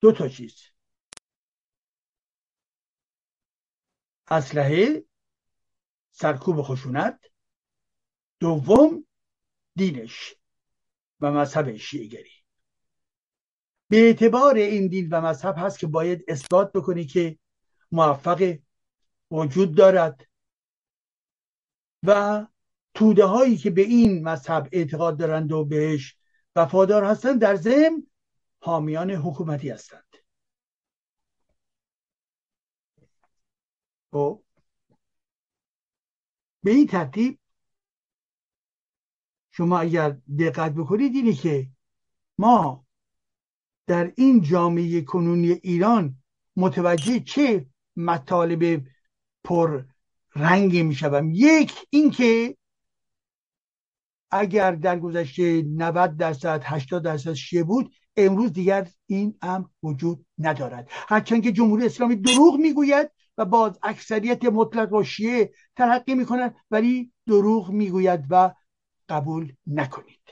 [0.00, 0.62] دو تا چیز.
[4.28, 5.04] اسلحه
[6.10, 7.20] سرکوب خشونت.
[8.40, 9.06] دوم
[9.76, 10.34] دینش
[11.20, 12.35] و مذهب شیعگری
[13.88, 17.38] به اعتبار این دین و مذهب هست که باید اثبات بکنی که
[17.92, 18.58] موفق
[19.30, 20.26] وجود دارد.
[22.02, 22.46] و
[22.94, 26.16] توده هایی که به این مذهب اعتقاد دارند و بهش
[26.56, 28.06] وفادار هستند در ضمن
[28.60, 30.16] حامیان حکومتی هستند.
[34.12, 34.42] خب.
[36.62, 37.38] به این ترتیب
[39.50, 41.70] شما اگر دقت بکنید اینه که
[42.38, 42.85] ما
[43.86, 46.16] در این جامعه کنونی ایران
[46.56, 48.82] متوجه چه مطالب
[49.44, 49.82] پر
[50.36, 51.30] رنگی می‌شوم.
[51.30, 52.56] یک اینکه
[54.30, 60.88] اگر در گذشته 90 درصد 80 درصد شیعه بود امروز دیگر این هم وجود ندارد.
[60.90, 67.12] هرچند که جمهوری اسلامی دروغ می‌گوید و باز اکثریت مطلق را شیعه تلقی می‌کنند ولی
[67.26, 68.54] دروغ می‌گوید و
[69.08, 70.25] قبول نکنید.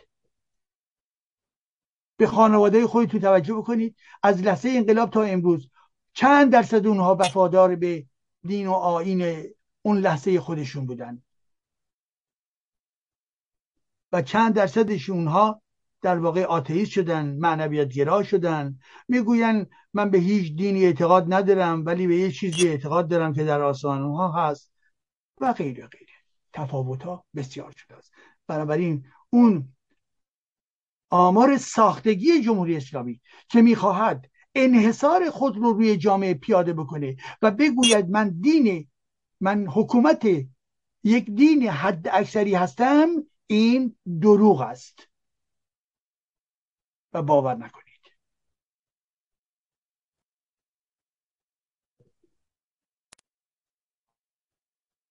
[2.16, 5.70] به خانواده خودتون توجه بکنید از لحظه انقلاب تا امروز
[6.12, 8.06] چند درصد اونها وفادار به
[8.46, 9.44] دین و آین
[9.82, 11.22] اون لحظه خودشون بودن؟
[14.12, 15.62] و چند درصدش اونها
[16.02, 18.78] در واقع آتئیست شدن معنویت گرا شدن.
[19.08, 23.60] می‌گوین من به هیچ دینی اعتقاد ندارم ولی به یه چیزی اعتقاد دارم که در
[23.60, 24.72] آسمان اونها هست.
[25.40, 26.12] و غیره غیره.
[26.52, 28.12] تفاوت ها بسیار شده است
[28.46, 29.68] بنابراین اون
[31.14, 38.10] آمار ساختگی جمهوری اسلامی که می‌خواهد انحصار خود رو روی جامعه پیاده بکنه و بگوید
[38.10, 38.88] من دین
[39.40, 40.26] من حکومت
[41.04, 43.08] یک دین حد اکثری هستم
[43.46, 45.08] این دروغ است.
[47.12, 47.84] و باور نکنید.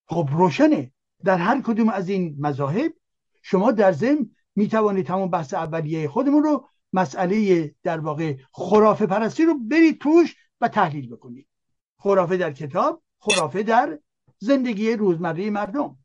[0.06, 0.92] خب روشنه.
[1.24, 2.94] در هر کدوم از این مذاهب
[3.42, 9.46] شما در ضمن می توانید تمام بحث اولیه خودمون رو مسئله در واقع خرافه پرستی
[9.46, 11.48] رو برید توش و تحلیل بکنید.
[11.98, 14.00] خرافه در کتاب خرافه در
[14.40, 15.98] زندگی روزمره مردم.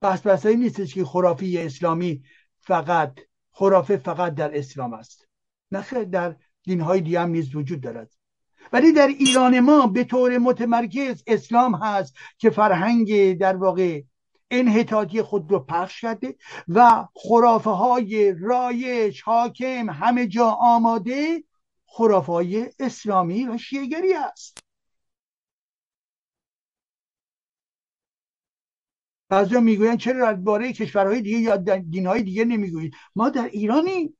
[0.00, 2.22] بحث بحثایی نیستش که خرافی اسلامی
[2.58, 5.28] فقط خرافه فقط در اسلام است.
[5.72, 8.10] نه در دینهای دیگه هم نیز وجود دارد.
[8.72, 14.02] ولی در ایران ما به طور متمرکز اسلام هست که فرهنگ در واقع
[14.50, 16.36] انحطاطی خود رو پخش کرده
[16.68, 21.44] و خرافه های رایج حاکم همه جا آماده
[21.86, 24.58] خرافه های اسلامی و شیعگری است.
[29.28, 34.16] بعضی می‌گویند چرا باره کشورهای دیگه یا دینهای دیگه نمی‌گویید؟ ما در ایرانی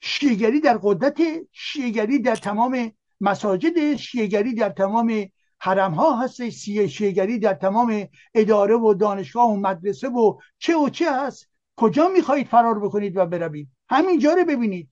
[0.00, 1.20] شیعگری در قدرت
[1.52, 5.28] شیعگری در تمام مساجد شیعگری در تمام
[5.62, 11.12] حرم ها هست شیعگری در تمام اداره و دانشگاه و مدرسه و چه و چه
[11.12, 14.90] هست؟ کجا می‌خواهید فرار بکنید و بروید؟ همینجا رو ببینید.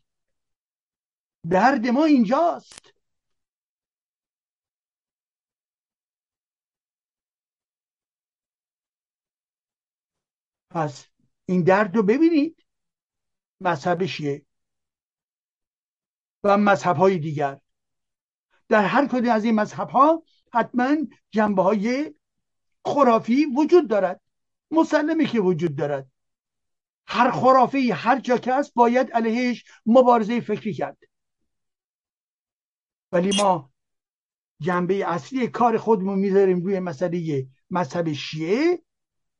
[1.50, 2.94] درد ما اینجاست.
[10.70, 11.06] پس
[11.46, 12.66] این درد رو ببینید.
[13.61, 14.46] مذهب شیعه
[16.44, 17.61] و مذهب های دیگر.
[18.68, 20.96] در هر کدوم از این مذهب ها حتما
[21.30, 22.14] جنبه های
[22.84, 24.20] خرافی وجود دارد.
[24.70, 26.06] مسلمه که وجود دارد.
[27.06, 30.98] هر خرافی هر جا که هست باید علیهش مبارزه فکری کرد.
[33.12, 33.70] ولی ما
[34.60, 38.82] جنبه اصلی کار خودمون می‌ذاریم روی مسئله مذهب شیعه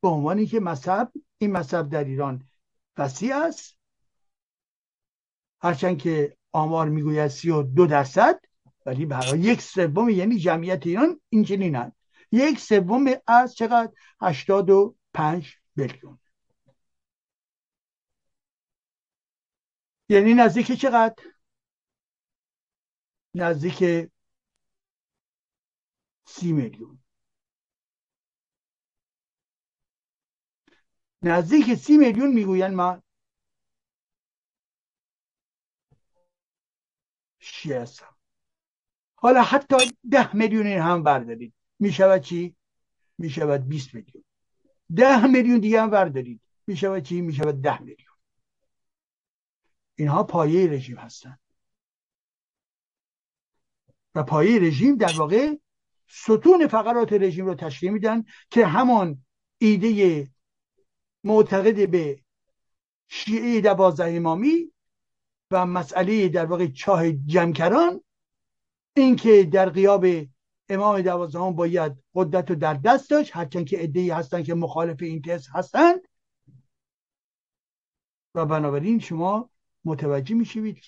[0.01, 2.47] به عنوانی که مذهب این مذهب در ایران
[2.97, 3.77] وسیع است.
[5.61, 8.39] هرچند که آمار می‌گوید سی و دو درصد.
[8.85, 11.95] ولی برای یک سوم یعنی جمعیت ایران این چنینند
[12.31, 13.91] یک سوم از چقدر؟
[14.21, 16.19] هشتاد و پنج میلیون.
[20.09, 21.23] یعنی نزدیک چقدر؟
[23.35, 24.11] نزدیک
[26.25, 26.99] سی میلیون.
[31.21, 33.03] نزدیک سی میلیون می‌گوین ما
[37.39, 37.85] شیعه
[39.21, 39.75] حالا حتی
[40.11, 41.53] ده میلیون این هم بردارید.
[41.79, 42.55] می‌شود چی؟
[43.17, 44.23] می‌شود 20 میلیون.
[44.95, 46.41] ده میلیون دیگه هم بردارید.
[46.67, 48.17] می‌شود چی؟ می‌شود ده میلیون.
[49.95, 51.39] اینها پایه رژیم هستند
[54.15, 55.55] و پایه رژیم در واقع
[56.07, 59.25] ستون فقرات رژیم رو تشکیل میدن که همان
[59.57, 60.27] ایده
[61.23, 62.19] معتقد به
[63.07, 64.71] شیعه دوازده امامی
[65.51, 68.03] و مسئله در واقع چاه جمکران
[68.95, 70.05] اینکه در قیاب
[70.69, 75.21] امام دوازدهم باید قدرت رو در دست داشت هرچند که ادهی هستن که مخالف این
[75.21, 76.01] تز هستند
[78.35, 79.49] و بنابراین شما
[79.85, 80.35] متوجه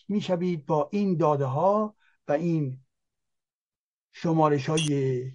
[0.07, 1.95] می‌شوید با این داده ها
[2.27, 2.79] و این
[4.11, 5.31] شمارش های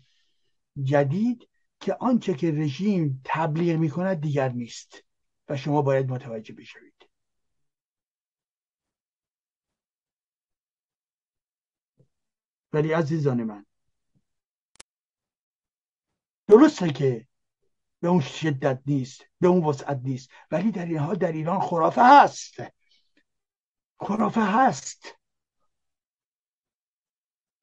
[0.83, 1.49] جدید
[1.81, 5.05] که آنچه که رژیم تبلیغ می کند دیگر نیست
[5.49, 6.98] و شما باید متوجه بشوید.
[12.73, 13.67] ولی عزیزان من
[16.49, 17.27] درسته که
[18.01, 22.03] به اون شدت نیست به اون وسعت نیست ولی در این حال در ایران خرافه
[22.05, 22.55] هست.
[24.01, 25.19] خرافه هست.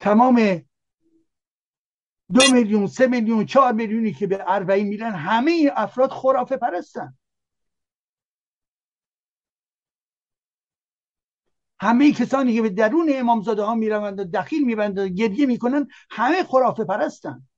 [0.00, 0.36] تمام
[2.32, 7.18] دو میلیون سه میلیون چهار میلیونی که به اربعین میرن همه افراد خرافه پرستن.
[11.80, 16.44] همه کسانی که به درون امامزاده ها می‌روند و دخیل میبند و گریه می‌کنن همه
[16.44, 17.48] خرافه پرستن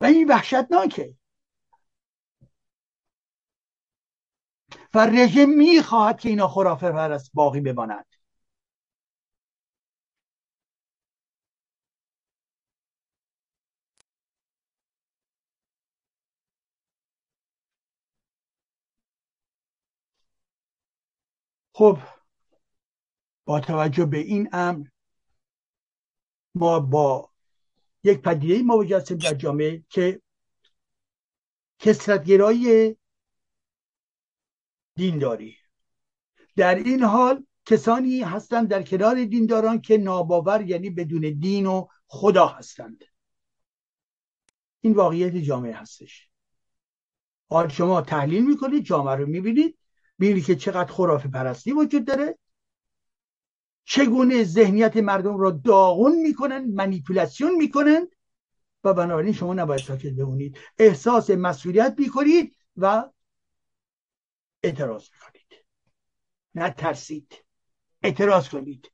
[0.00, 1.14] و این وحشتناکه.
[4.94, 8.06] و رژیم می‌خواهد که اینا خرافه پرست باقی بماند.
[21.74, 21.98] خب
[23.50, 24.86] با توجه به این امر
[26.54, 27.30] ما با
[28.04, 30.22] یک پدیده مواجه هستیم در جامعه که
[31.78, 32.96] کسرتگرایی
[34.94, 35.56] دینداری.
[36.56, 42.46] در این حال کسانی هستند در کنار دینداران که ناباور یعنی بدون دین و خدا
[42.46, 43.04] هستند.
[44.80, 46.28] این واقعیت جامعه هستش.
[47.48, 49.78] حال شما تحلیل می‌کنید جامعه رو می‌بینید
[50.20, 52.38] ببینید که چقدر خرافه پرستی وجود داره.
[53.90, 58.08] چگونه ذهنیت مردم را داغون می‌کنن منیپولاسیون می‌کنن
[58.84, 60.58] و بنابراین شما نباید ساکت بمونید.
[60.78, 63.10] احساس مسئولیت می‌کنید و
[64.62, 65.64] اعتراض می‌کنید.
[66.54, 67.44] نه ترسید
[68.02, 68.92] اعتراض کنید.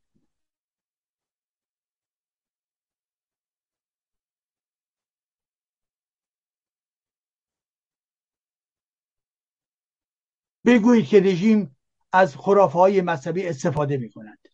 [10.65, 11.77] بگویید که رژیم
[12.13, 14.46] از خرافه های مذهبی استفاده می کند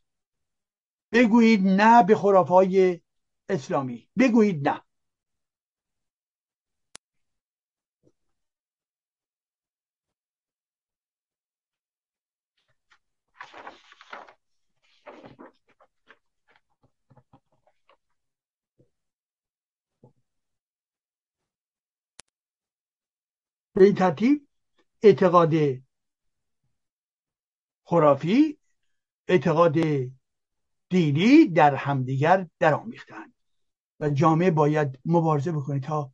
[1.13, 3.01] بگویید نه به خرافه های
[3.49, 4.09] اسلامی.
[4.19, 4.83] بگویید نه.
[23.75, 24.49] به این ترتیب
[25.03, 25.53] اعتقاد
[27.85, 28.59] خرافی
[29.29, 29.75] اعتقاد
[30.93, 33.35] دینی در همدیگر در آمیختند
[34.01, 36.13] و جامعه باید مبارزه بکنه تا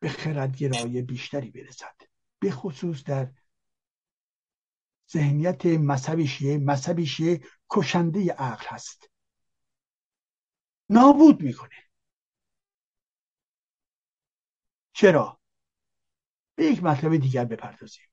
[0.00, 1.96] به خردگرایی بیشتری برسد.
[2.38, 3.32] به خصوص در
[5.12, 7.40] ذهنیت مذهب شیعه مذهب شیعه
[7.70, 9.10] کشنده عقل هست.
[10.90, 11.76] نابود می‌کنه.
[14.92, 15.40] چرا؟
[16.54, 18.06] به یک مطلب دیگر بپردازیم.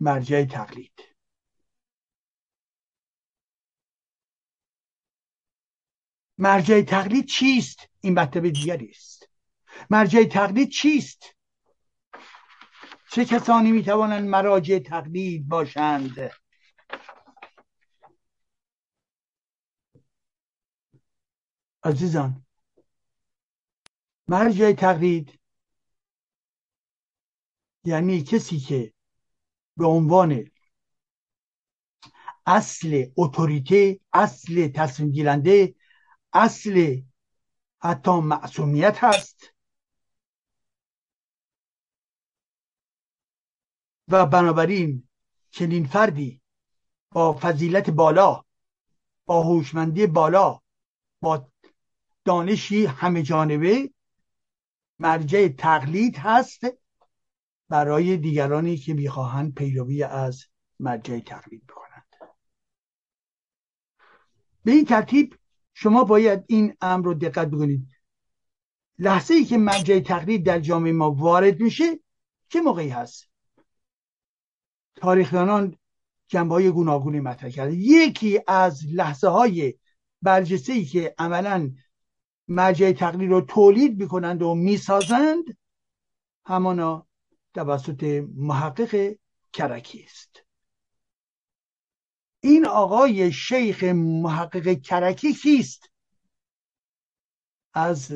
[0.00, 1.11] مرجع تقلید.
[6.38, 9.28] مرجع تقلید چیست؟ این مطلب دیگری است.
[9.90, 11.36] مرجع تقلید چیست؟
[13.10, 16.30] چه کسانی می‌توانند مراجع تقلید باشند؟
[21.84, 22.46] عزیزان
[24.28, 25.40] مرجع تقلید
[27.84, 28.92] یعنی کسی که
[29.76, 30.50] به عنوان
[32.46, 35.74] اصل اتوریته اصل تصمیم گیرنده
[36.32, 37.02] اصل
[37.80, 39.52] حتی معصومیت هست
[44.08, 45.08] و بنابراین
[45.50, 46.40] چنین فردی
[47.10, 48.44] با فضیلت بالا
[49.26, 50.60] با هوشمندی بالا
[51.20, 51.48] با
[52.24, 53.90] دانشی همه جانبه
[54.98, 56.60] مرجع تقلید هست
[57.68, 60.44] برای دیگرانی که می‌خواهند پیروی از
[60.80, 62.06] مرجع تقلید بکنند.
[64.64, 65.34] به این ترتیب
[65.74, 67.88] شما باید این امر رو دقت بکنید.
[68.98, 72.00] لحظه ای که مرجع تقلید در جامعه ما وارد میشه
[72.48, 73.28] چه موقعی هست؟
[74.96, 75.76] تاریخدانان
[76.28, 79.74] جنبه های گوناگونی مطرح کرده یکی از لحظه های
[80.22, 81.70] برجسته ای که عملا
[82.48, 85.44] مرجع تقلید رو تولید می‌کنند و می‌سازند
[86.46, 87.06] همانا
[87.54, 89.14] توسط محقق
[89.52, 90.44] کرکی است.
[92.44, 95.90] این آقای شیخ محقق کرکی کیست؟
[97.74, 98.12] از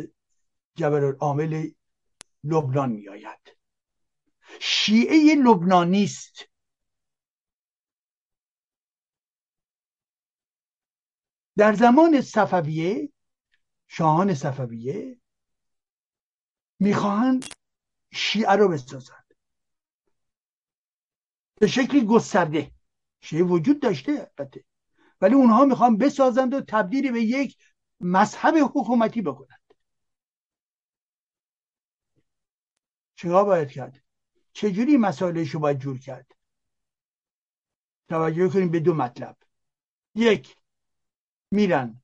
[0.74, 1.70] جبل العامل
[2.44, 3.56] لبنان می آید
[4.60, 6.48] شیعه لبنانی است.
[11.56, 13.12] در زمان صفویه
[13.88, 15.20] شاهان صفویه
[16.80, 17.44] می‌خواهند
[18.12, 19.34] شیعه رو بسازند.
[21.60, 22.75] به شکلی گسترده.
[23.26, 24.64] شیعه وجود داشته البته
[25.20, 27.56] ولی اونها می‌خوان بسازند و تبدیل به یک
[28.00, 29.60] مذهب حکومتی بکنند.
[33.16, 34.02] چیکار باید کرد؟
[34.52, 36.26] چجوری مسائلش رو باید جور کرد؟
[38.08, 39.36] توجه کنیم به دو مطلب.
[40.14, 40.56] یک
[41.50, 42.02] میرن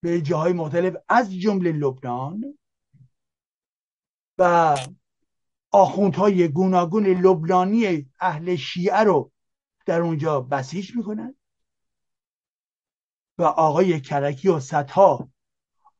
[0.00, 2.58] به جاهای مختلف از جمله لبنان
[4.38, 4.76] و
[5.70, 9.32] آخوندهای گوناگون لبنانی اهل شیعه رو
[9.86, 11.34] در اونجا بسیج می‌کنن.
[13.38, 15.28] و آقای کرکی و صدها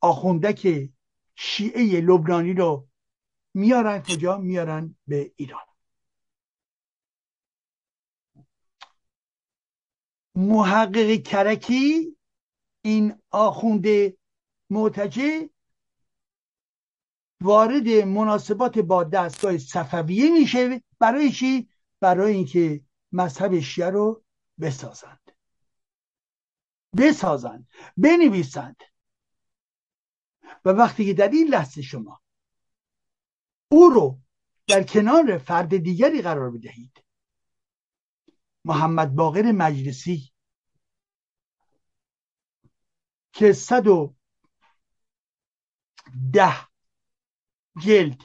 [0.01, 0.91] آخوندک
[1.35, 2.89] شیعه لبنانی رو
[3.55, 5.63] میارن کجا؟ میارن به ایران.
[10.35, 12.17] محقق کرکی
[12.83, 14.17] این آخونده
[14.71, 15.51] معتجه
[17.41, 20.83] وارد مناسبات با دستگاه صفویه میشه.
[20.99, 21.69] برای چی؟
[22.01, 22.81] برای اینکه
[23.13, 24.25] مذهب شیعه رو
[24.61, 25.33] بسازند.
[26.97, 28.77] بسازند بنویسند.
[30.65, 32.23] و وقتی که در این لحظه شما
[33.71, 34.21] او رو
[34.67, 37.05] در کنار فرد دیگری قرار بدهید
[38.65, 40.33] محمد باقر مجلسی
[43.33, 44.15] که صد و
[46.33, 46.69] ده
[47.85, 48.23] جلد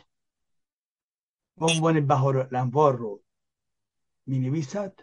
[1.57, 3.23] به عنوان بهار الانوار رو
[4.27, 4.99] می نویسد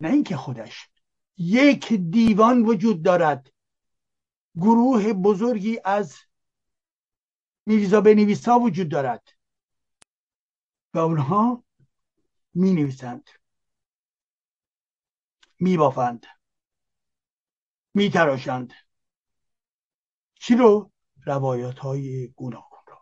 [0.00, 0.90] نه اینکه خودش.
[1.36, 3.52] یک دیوان وجود دارد.
[4.54, 6.16] گروه بزرگی از
[7.66, 9.28] میرزا بنویسا وجود دارد.
[10.94, 11.64] و اونها
[12.54, 13.30] می نویسند
[15.60, 16.26] می بافند
[17.94, 18.72] می تراشند
[20.34, 20.92] چی رو؟
[21.26, 22.96] روایات های گوناگون رو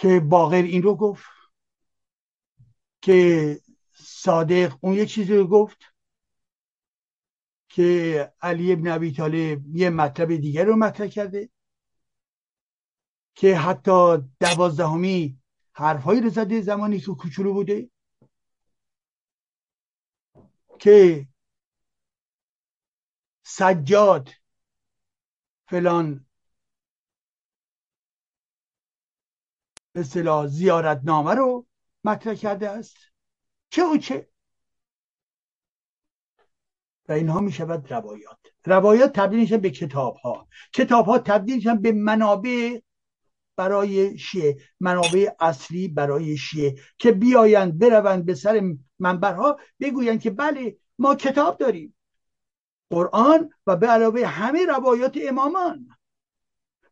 [0.00, 1.26] که باقر این رو گفت
[3.00, 3.60] که
[3.94, 5.78] صادق اون یه چیزی رو گفت
[7.68, 11.50] که علی ابن ابی طالب یه مطلب دیگر رو مطرح کرده
[13.34, 15.38] که حتی دوازدهمی
[15.72, 17.90] حرفهایی رو زده زمانی که کوچولو بوده
[20.78, 21.28] که
[23.42, 24.30] سجاد
[25.68, 26.27] فلان
[29.92, 31.66] به اصطلاح زیارت نامه رو
[32.04, 32.96] مطرح کرده است.
[33.70, 34.28] چه و چه؟
[37.08, 38.38] و اینها می شود روایات.
[38.66, 42.80] روایات تبدیل میشن به کتاب ها کتاب ها تبدیل میشن به منابع
[43.56, 50.78] برای شیعه منابع اصلی برای شیعه که بیایند بروند به سر منبرها بگویند که بله
[50.98, 51.94] ما کتاب داریم.
[52.90, 55.88] قرآن و به علاوه همه روایات امامان.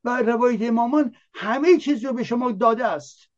[0.07, 3.30] و روایت امامان همه چیز رو به شما داده است.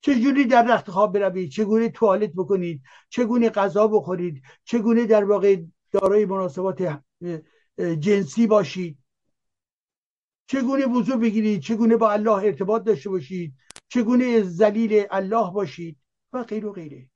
[0.00, 6.24] چجوری در رخت خواب بروید؟ چگونه توالت بکنید؟ چگونه غذا بخورید؟ چگونه در واقع دارای
[6.26, 7.00] مناسبات
[8.00, 8.98] جنسی باشید؟
[10.46, 13.54] چگونه وضوع بگیرید؟ چگونه با الله ارتباط داشته باشید؟
[13.88, 15.98] چگونه زلیل الله باشید؟
[16.32, 17.10] و غیر و غیره.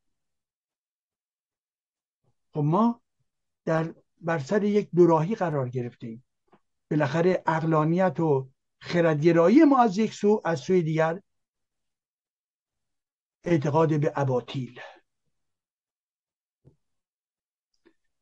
[2.53, 3.03] خب ما
[3.65, 6.25] در بر سر یک دوراهی قرار گرفتیم.
[6.91, 11.21] بالاخره اقلانیت و خردگرایی ما از یک سو از سوی دیگر
[13.45, 14.81] اعتقاد به اباطیل.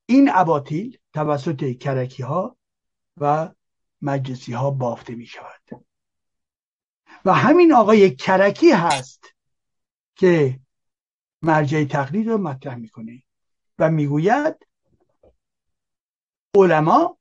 [0.07, 2.57] این اباطیل توسط کرکی ها
[3.17, 3.55] و
[4.03, 5.85] مجلسی ها بافته می شود
[7.25, 9.35] و همین آقای کرکی هست
[10.15, 10.61] که
[11.43, 13.23] مرجع تقلید رو مطرح می‌کنه
[13.79, 14.67] و می‌گوید
[16.55, 17.18] علما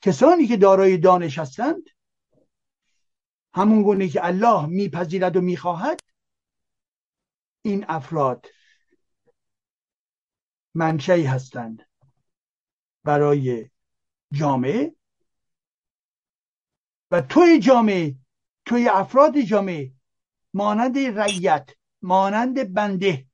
[0.00, 1.82] کسانی که دارای دانش هستند
[3.54, 6.00] همون گونه که الله میپذیرد و می‌خواهد
[7.62, 8.46] این افراد
[10.74, 11.88] منشعی هستند
[13.04, 13.70] برای
[14.32, 14.94] جامعه.
[17.10, 18.16] و توی جامعه
[18.64, 19.92] توی افراد جامعه
[20.54, 21.70] مانند رعیت
[22.02, 23.26] مانند بنده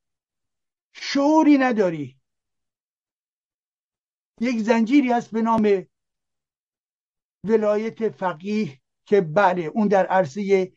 [0.93, 2.21] شعوری نداری.
[4.41, 5.87] یک زنجیری هست به نام
[7.45, 10.73] ولایت فقیه که بله اون در عرصه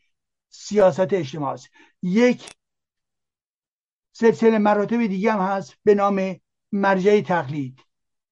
[0.48, 1.68] سیاست اجتماع است.
[2.02, 2.50] یک
[4.12, 6.36] سلسله مراتب دیگه هم هست به نام
[6.72, 7.80] مرجع تقلید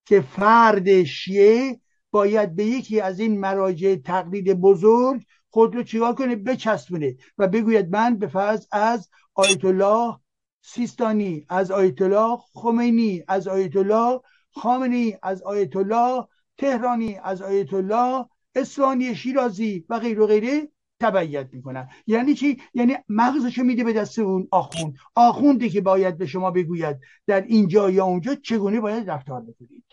[0.04, 1.80] که فرد شیعه
[2.10, 7.90] باید به یکی از این مراجع تقلید بزرگ خود رو چیکار کنه؟ بچسبونه و بگوید
[7.90, 10.16] من به فرض از آیت الله
[10.62, 14.20] سیستانی از آیت الله خمینی از آیت الله
[14.50, 16.26] خامنی از آیت الله
[16.58, 20.68] تهرانی از آیت الله اسفانی شیرازی و غیر و غیره
[21.00, 21.88] تبعیت می‌کنن.
[22.06, 24.94] یعنی چی؟ یعنی مغزشو میده به دست اون آخوند.
[25.14, 26.96] آخونده که باید به شما بگوید
[27.26, 29.84] در اینجا یا اونجا چگونه باید رفتار بکنید.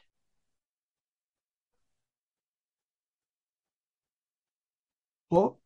[5.29, 5.57] خب؟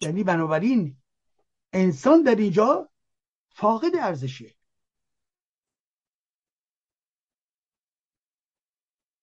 [0.00, 0.96] یعنی بنابراین
[1.72, 2.88] انسان در اینجا
[3.50, 4.57] فاقد ارزشه.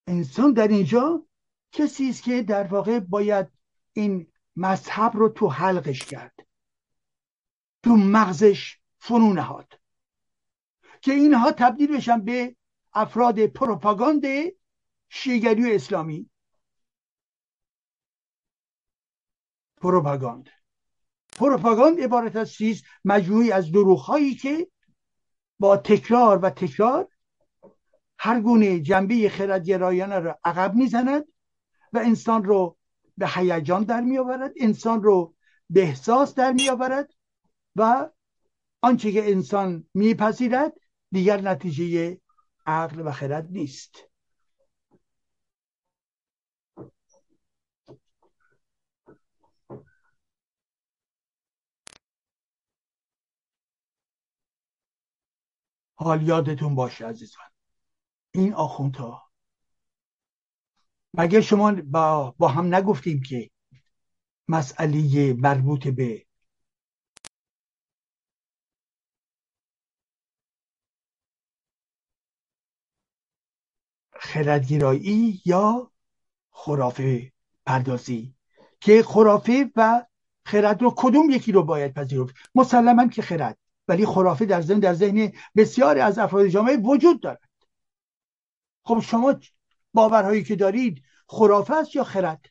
[0.08, 1.26] انسان در اینجا
[1.72, 3.48] کسی است که در واقع باید
[3.94, 6.48] این مذهب رو تو حلقش کرد
[7.84, 9.80] تو مغزش فرو نهاد
[11.02, 12.56] که اینها تبدیل بشن به
[12.94, 14.24] افراد پروپاگاند
[15.10, 16.30] شیعی‌گری و اسلامی.
[19.78, 20.50] پروپاگاند.
[21.38, 24.72] پروپاگاند عبارت از چیه؟ مجموعی از دروغهایی که
[25.60, 27.10] با تکرار و تکرار
[28.20, 31.26] هر گونه جنبه خردگرایانه را عقب می‌زند
[31.94, 32.78] و انسان رو
[33.18, 35.36] به هیجان در میآورد انسان رو
[35.70, 37.14] به احساس در میآورد
[37.76, 38.10] و
[38.82, 40.74] آنچه که انسان میپذیرد
[41.12, 42.22] دیگر نتیجه
[42.66, 43.96] عقل و خرد نیست.
[55.98, 57.55] حال یادتون باشه عزیزان.
[58.36, 59.32] این آخوندها.
[61.14, 63.50] مگه شما با, با هم نگفتیم که
[64.48, 66.26] مسئله مربوط به
[74.14, 75.92] خردگرایی یا
[76.52, 77.32] خرافه
[77.66, 78.36] پردازی؟
[78.80, 80.06] که خرافه و
[80.46, 83.58] خرد رو کدوم یکی رو باید پذیرفت؟ مسلما که خرد
[83.88, 87.45] ولی خرافه در ذهن در ذهن بسیاری از افراد جامعه وجود دارد.
[88.86, 89.36] خب شما
[89.94, 92.46] باورهایی که دارید خرافه است یا خرد؟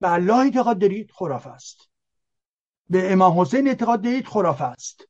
[0.00, 1.90] به الله اعتقاد دارید خرافه است.
[2.90, 5.08] به امام حسین اعتقاد دارید خرافه است.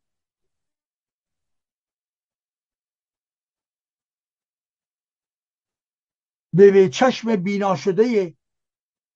[6.52, 8.36] به چشم بینا شده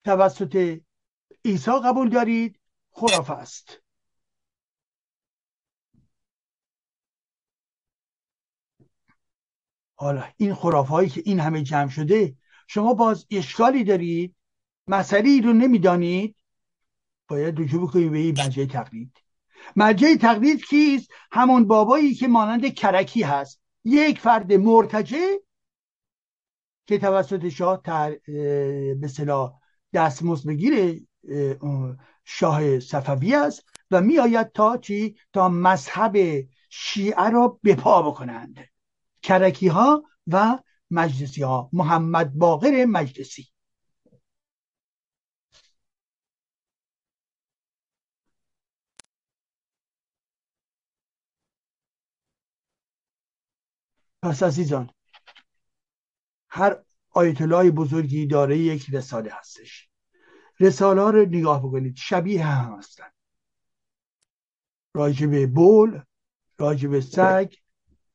[0.05, 0.81] توسط
[1.45, 2.61] عیسی قبول دارید
[2.91, 3.88] خرافه است.
[10.01, 12.35] حالا این خرافه هایی که این همه جمع شده
[12.67, 14.35] شما باز اشکالی دارید؟
[14.87, 16.37] مسئله رو نمی‌دانید؟
[17.29, 19.13] باید رجوع بکنید به این مرجع تقلید.
[19.77, 23.61] مرجع تقلید کیست؟ همون بابایی که مانند کرکی هست.
[23.85, 25.37] یک فرد مرتجع
[26.87, 27.83] که توسط شاه
[29.01, 29.53] به صلاح
[29.93, 31.03] دستمزد بگیر
[32.25, 36.17] شاه صفوی است و میآید تا چی؟ تا مذهب
[36.71, 38.59] شیعه را به پا بکنند.
[39.23, 40.59] کرکی ها و
[40.91, 43.49] مجلسی ها محمد باقر مجلسی.
[54.23, 54.91] پس عزیزان
[56.51, 59.89] هر آیت بزرگی داره یک رساله هستش.
[60.61, 61.97] رساله ها رو نگاه بکنید.
[61.97, 63.11] شبیه هم هستن.
[64.95, 66.03] راجب بول
[66.59, 67.55] راجب سگ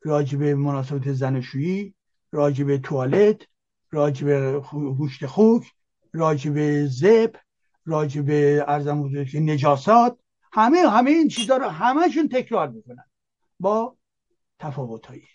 [0.04, 1.96] راجب مناسبت زنشویی
[2.32, 3.42] راجب توالت
[3.92, 5.72] راجب گوشت خوک
[6.14, 7.36] راجب زب
[7.86, 8.26] راجب
[8.68, 10.20] ارزم نجاسات
[10.54, 13.06] همه همه این چیزها رو همهشون تکرار می‌کنن
[13.60, 13.98] با
[14.60, 15.28] تفاوت هایی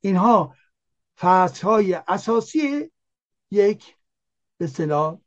[0.00, 0.56] اینها
[1.18, 2.90] فصل های اساسی
[3.50, 3.96] یک
[4.58, 5.18] به صلاح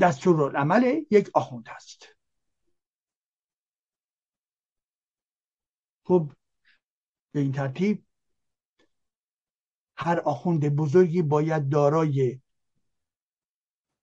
[0.00, 2.13] دستور عمل یک آخوند هست
[6.04, 6.32] خب
[7.32, 8.06] به این ترتیب
[9.96, 12.40] هر آخوند بزرگی باید دارای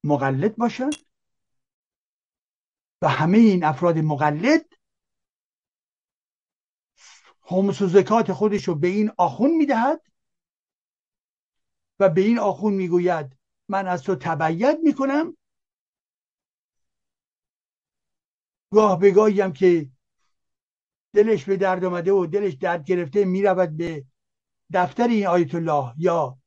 [0.03, 0.95] مقلد باشند
[3.01, 4.65] و همه این افراد مقلد
[7.41, 10.01] خمس و زکات خودش رو به این آخون می‌دهد
[11.99, 13.37] و به این آخون می‌گوید
[13.67, 15.37] من از تو تبعیت می‌کنم.
[18.73, 19.89] گاه به هم که
[21.13, 24.05] دلش به درد آمده و دلش درد گرفته می‌رود به
[24.73, 26.37] دفتر این آیت الله یا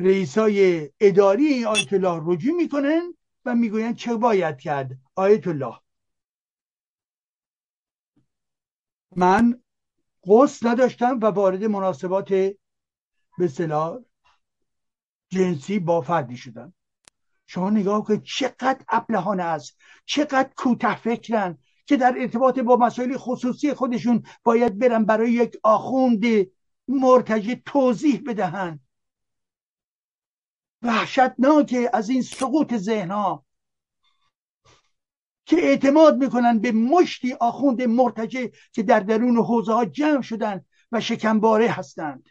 [0.00, 3.14] رئیسای اداری این آیت الله رجوع می‌کنن
[3.44, 5.74] و می‌گویند چه باید کرد آیت الله.
[9.16, 9.62] من
[10.26, 12.28] قصد نداشتم و وارد مناسبات
[13.38, 13.98] به صلاح
[15.28, 16.74] جنسی با فردی شدم.
[17.46, 23.74] شما نگاه کنید چقدر ابلهانه است چقدر کوته فکرن که در ارتباط با مسائل خصوصی
[23.74, 26.24] خودشون باید برن برای یک آخوند
[26.88, 28.80] مرتجه توضیح بدهند.
[30.82, 33.44] وحشتناکه از این سقوط ذهن ها
[35.46, 41.00] که اعتماد می‌کنن به مشتی آخوند مرتجه که در درون حوزه ها جمع شدن و
[41.00, 42.28] شکمباره هستند.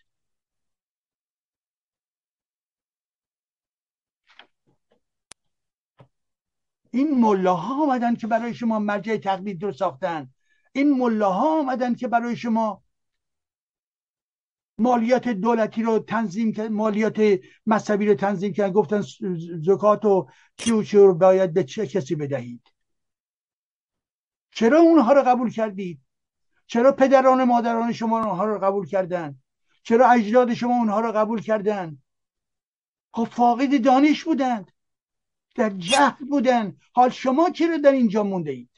[6.93, 10.29] این ملاها آمدن که برای شما مرجع تقلید رو ساختن.
[10.71, 12.83] این ملاها آمدن که برای شما
[14.77, 19.03] مالیات دولتی رو تنظیم مالیات مذهبی رو تنظیم کرد گفتن
[19.61, 20.27] زکات و
[20.57, 22.61] چی رو باید به چه کسی بدهید.
[24.51, 26.01] چرا اونها رو قبول کردید؟
[26.67, 29.39] چرا پدران مادران شما اونها رو قبول کردن؟
[29.83, 31.97] چرا اجداد شما اونها رو قبول کردن؟
[33.13, 34.72] خب فاقد دانش بودند.
[35.55, 36.77] در جهل بودن.
[36.93, 38.69] حال شما چرا در اینجا مونده اید؟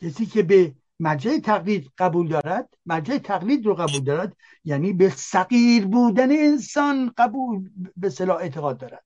[0.00, 5.86] کسی که به مرجع تقلید قبول دارد مرجع تقلید رو قبول دارد یعنی به صغیر
[5.86, 9.04] بودن انسان قبول به صلاح اعتقاد دارد.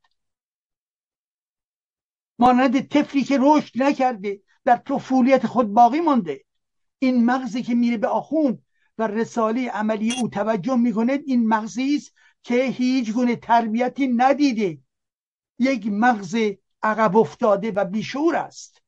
[2.39, 6.45] مانند طفلی که رشد نکرده در طفولیت خود باقی مانده.
[6.99, 8.66] این مغزی که میره به آخوند
[8.99, 14.79] و رساله عملی او توجه می‌کنه این مغزی است که هیچ گونه تربیتی ندیده.
[15.59, 16.37] یک مغز
[16.83, 18.83] عقب افتاده و بیشور است.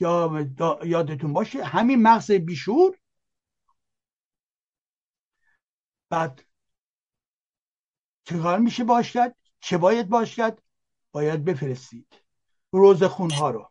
[0.00, 0.46] یا
[0.84, 2.98] یادتون باشه همین مغز بیشور
[6.10, 6.44] بعد
[8.24, 10.62] چه میشه باش کرد چه باید باش کرد
[11.12, 12.14] باید بفرستید.
[12.72, 13.70] روز خونها رو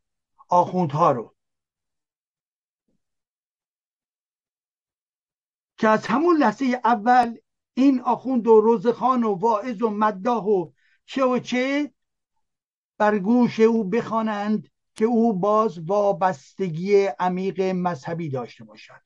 [0.49, 1.35] آخوندها رو.
[5.77, 7.37] که از همون لحظه اول
[7.73, 10.71] این آخوند و روزخان و واعظ و مداح و
[11.05, 11.93] چه و چه
[12.97, 19.01] بر گوش او بخوانند که او باز وابستگی عمیق مذهبی داشته باشد.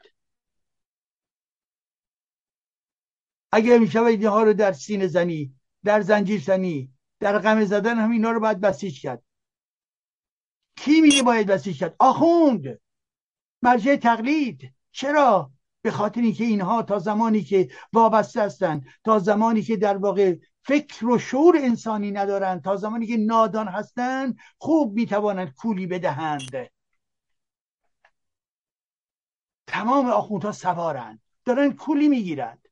[3.51, 8.11] اگر می شود اینها رو در سینه زنی در زنجیر زنی در غم زدن هم
[8.11, 9.23] اینا رو باید بسیج کرد.
[10.75, 12.79] کی میگه باید بسیج کرد؟ آخوند.
[13.61, 14.73] مرجع تقلید.
[14.91, 15.51] چرا؟
[15.81, 21.05] به خاطر اینکه اینها تا زمانی که وابسته هستند تا زمانی که در واقع فکر
[21.05, 26.69] و شعور انسانی ندارند تا زمانی که نادان هستند خوب می‌توانند کولی بدهند.
[29.67, 32.67] تمام آخوندها سوارند دارن کولی می‌گیرند.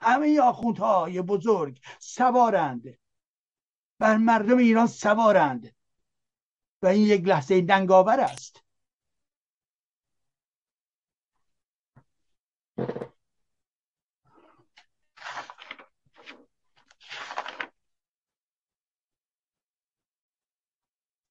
[0.00, 2.99] همه آخوندهای بزرگ سوارند.
[4.00, 5.74] بر مردم ایران سوارند
[6.82, 8.64] و این یک لحظه دنگاور است.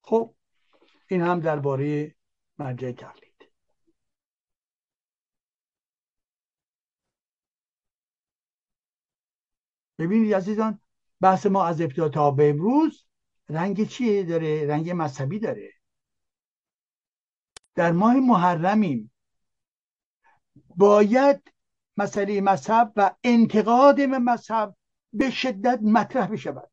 [0.02, 0.34] خب
[1.08, 2.14] این هم درباره
[2.58, 3.50] مرجع تقلید.
[9.98, 10.80] ببینید عزیزان
[11.20, 13.04] بحث ما از ابتدا تا به امروز
[13.48, 15.70] رنگ چیه داره؟ رنگ مذهبی داره.
[17.74, 19.12] در ماه محرمیم.
[20.76, 21.52] باید
[21.96, 24.76] مسئله مذهب و انتقاد مذهب
[25.12, 26.70] به شدت مطرح بشود.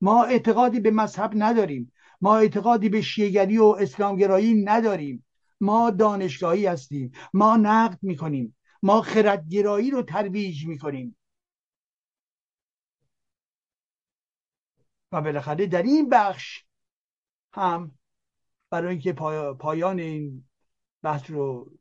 [0.00, 1.92] ما اعتقادی به مذهب نداریم.
[2.20, 5.26] ما اعتقادی به شیگری و اسلامگرایی نداریم.
[5.60, 7.12] ما دانشگاهی هستیم.
[7.34, 8.56] ما نقد می‌کنیم.
[8.82, 11.16] ما خردگرایی رو ترویج می‌کنیم.
[15.14, 16.64] و بالاخره در این بخش
[17.52, 17.98] هم
[18.70, 19.12] برای اینکه
[19.58, 20.48] پایان این
[21.02, 21.72] بحث رو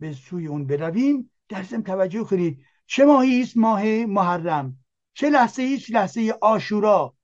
[0.00, 5.90] به سوی اون برویم در توجه کنید چه ماهی است ماه محرم؟ چه لحظه است
[5.90, 7.16] لحظه آشورا؟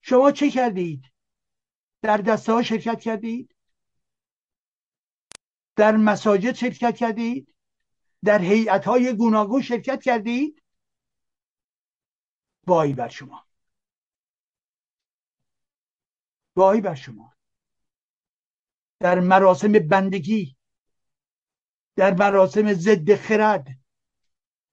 [0.00, 1.04] شما چه کردید؟
[2.02, 3.54] در دسته ها شرکت کردید؟
[5.76, 7.54] در مساجد شرکت کردید؟
[8.24, 10.62] در هیئت های گوناگون شرکت کردید؟
[12.66, 13.45] وای بر شما.
[16.56, 17.32] وای بر شما
[19.00, 20.56] در مراسم بندگی
[21.96, 23.66] در مراسم ضد خرد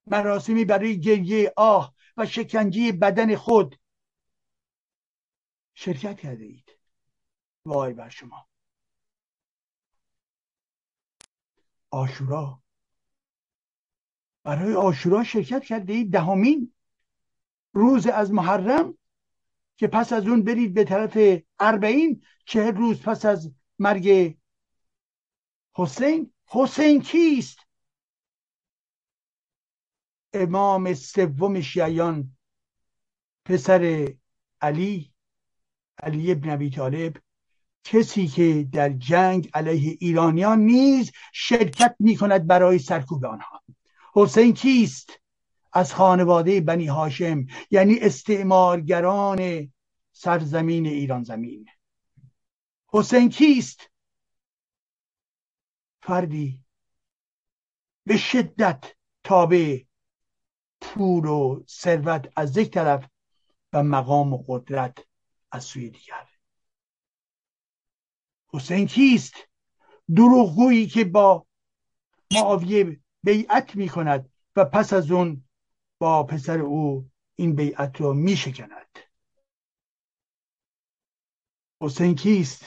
[0.08, 3.80] مراسمی برای گریه آه و شکنجه بدن خود.
[5.74, 6.80] شرکت کرده اید.
[7.66, 8.48] وای بر شما.
[11.90, 12.62] آشورا.
[14.44, 16.12] برای آشورا شرکت کرده اید.
[16.12, 16.74] دهمین
[17.74, 18.98] روز از محرم
[19.76, 24.38] که پس از اون برید به طرف اربعین چهر روز پس از مرگ
[25.76, 26.34] حسین.
[26.46, 27.60] حسین کیست؟
[30.34, 32.38] امام سوم شیعیان
[33.46, 34.14] پسر
[34.62, 35.14] علی
[36.04, 37.18] علی ابن ابی طالب
[37.84, 43.64] کسی که در جنگ علیه ایرانیان نیز شرکت می کند برای سرکوب آنها.
[44.14, 45.23] حسین کیست؟
[45.74, 49.72] از خانواده بنی هاشم یعنی استعمارگران
[50.12, 51.70] سرزمین ایران زمین.
[52.88, 53.90] حسین کیست؟
[56.02, 56.64] فردی.
[58.06, 58.84] به شدت
[59.24, 59.84] تابع
[60.82, 63.10] پول و ثروت از یک طرف
[63.74, 64.98] و مقام و قدرت
[65.52, 66.28] از سوی دیگر.
[68.48, 69.34] حسین کیست؟
[70.16, 71.46] دروغگویی که با
[72.34, 75.44] معاویه بیعت می کند و پس از اون
[76.04, 79.00] با پسر او این بیعت رو می شکند
[81.82, 82.66] حسین کیست؟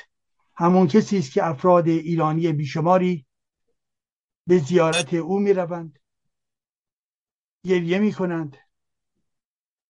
[0.54, 3.26] همون کسی است که افراد ایرانی بیشماری
[4.46, 5.98] به زیارت او می روند
[7.64, 8.56] گریه می کنند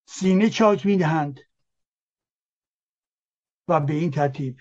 [0.05, 1.39] سینه چاک می دهند
[3.67, 4.59] و به این ترتیب.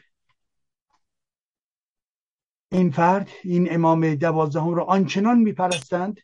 [2.72, 6.20] این فرد این امام دوازدهم رو آنچنان میپرستند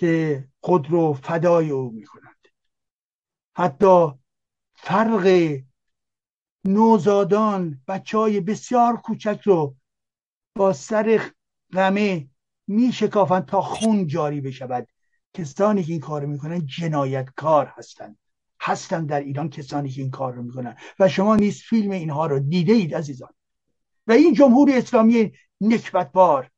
[0.00, 2.48] که خود رو فدای او می‌کنند
[3.56, 4.06] حتی
[4.74, 5.56] فرق
[6.64, 9.76] نوزادان بچه های بسیار کوچک رو
[10.54, 11.30] با سر
[11.72, 12.28] غمه
[12.66, 14.88] می شکافند تا خون جاری بشود.
[15.34, 18.18] کسانی که این کار می‌کنن جنایتکار هستند.
[18.60, 20.76] هستند در ایران کسانی که این کار رو می‌کنن.
[20.98, 23.30] و شما نیست فیلم اینها رو دیده اید عزیزان.
[24.06, 26.50] و این جمهوری اسلامی نکبتبار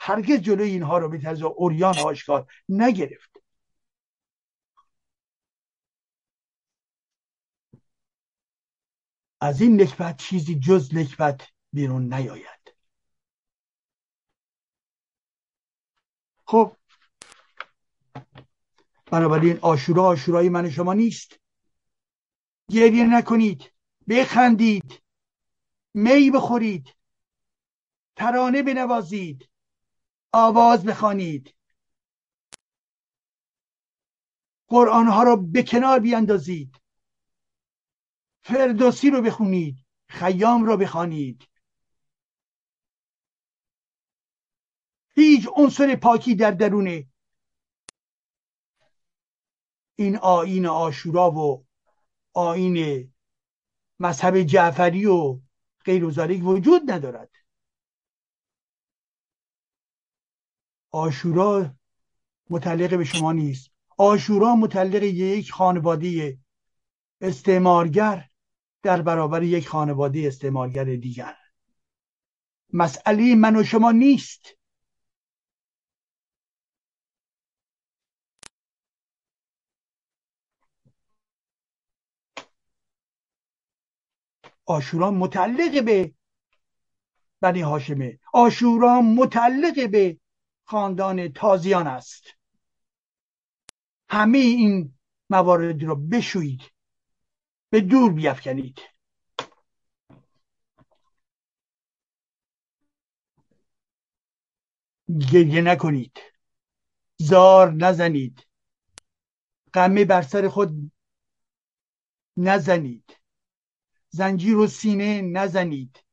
[0.00, 3.30] هرگز جلوی اینها رو به طرز اوریان آشکار نگرفت.
[9.40, 12.74] از این نکبت چیزی جز نکبت بیرون نیاید.
[16.46, 16.76] خب
[19.06, 21.40] بنابراین آشورا آشورای من شما نیست.
[22.68, 23.72] گریه نکنید
[24.08, 25.02] بخندید
[25.94, 26.96] می بخورید
[28.16, 29.49] ترانه بنوازید.
[30.32, 31.54] آواز بخوانید.
[34.68, 36.76] قرآن ها رو به کنار بیاندازید.
[38.42, 39.86] فردوسی رو بخونید.
[40.08, 41.48] خیام رو بخوانید.
[45.14, 47.10] هیچ عنصر پاکی در درون
[49.96, 51.66] این آین آشورا و
[52.32, 53.12] آین
[53.98, 55.40] مذهب جعفری و
[55.84, 57.39] غیر وجود ندارد.
[60.90, 61.74] آشورا
[62.50, 63.70] متعلق به شما نیست.
[63.96, 66.38] آشورا متعلق یک خانواده
[67.20, 68.28] استعمارگر
[68.82, 71.36] در برابر یک خانواده استعمارگر دیگر.
[72.72, 74.46] مسئله من و شما نیست.
[84.70, 86.14] آشورا متعلق به
[87.40, 90.20] بنی هاشمه آشورا متعلق به
[90.70, 92.24] خاندان تازیان است.
[94.08, 94.98] همه این
[95.30, 96.62] موارد را بشویید.
[97.70, 98.80] به دور بیافکنید
[105.32, 106.18] گریه نکنید.
[107.16, 108.46] زار نزنید.
[109.72, 110.92] قمه بر سر خود
[112.36, 113.16] نزنید.
[114.10, 116.04] زنجیر و سینه نزنید.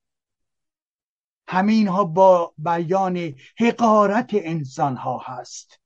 [1.47, 5.81] همه اینها با بیان حقارت انسان ها هست.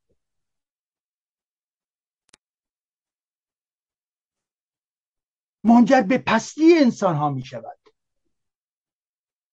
[5.64, 7.80] منجر به پستی انسان ها می شود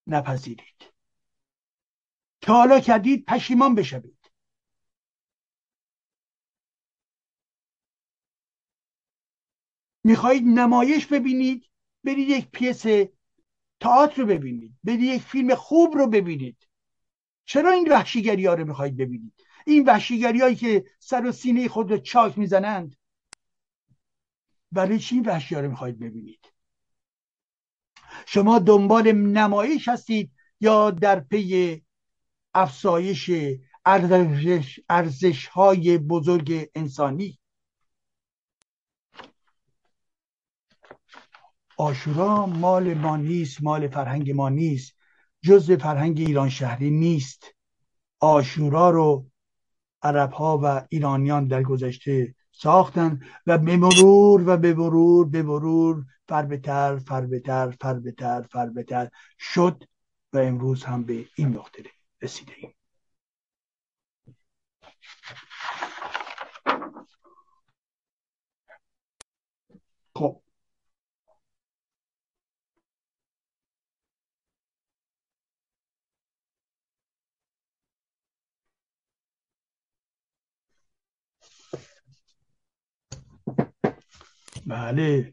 [0.06, 0.92] نپذیرید.
[2.40, 4.18] تا حالا کردید پشیمان بشوید.
[10.04, 11.70] می‌خواهید نمایش ببینید
[12.04, 12.86] برید یک پیس
[13.80, 14.72] تئاتر رو ببینید.
[14.84, 16.68] برید یک فیلم خوب رو ببینید.
[17.44, 19.32] چرا این وحشیگری ها رو می‌خواهید ببینید؟
[19.66, 22.96] این وحشیگری هایی که سر و سینه خود رو چاک می‌زنند.
[24.72, 26.52] برای چی این وحشی ها رو می‌خواهید ببینید؟
[28.26, 31.82] شما دنبال نمایش هستید یا در پی
[32.54, 33.30] افزایش
[33.84, 37.37] ارزش, ارزش های بزرگ انسانی؟
[41.78, 44.94] آشورا مال ما نیست مال فرهنگ ما نیست.
[45.42, 47.44] جز فرهنگ ایران شهری نیست.
[48.20, 49.26] آشورا رو
[50.02, 56.04] عرب ها و ایرانیان در گذشته ساختن و به مرور و به مرور به مرور
[56.28, 59.84] فربتر فربتر فربتر فربتر شد
[60.32, 61.82] و امروز هم به این نقطه
[62.22, 62.74] رسیده ایم
[70.14, 70.42] خب
[84.68, 85.32] بله.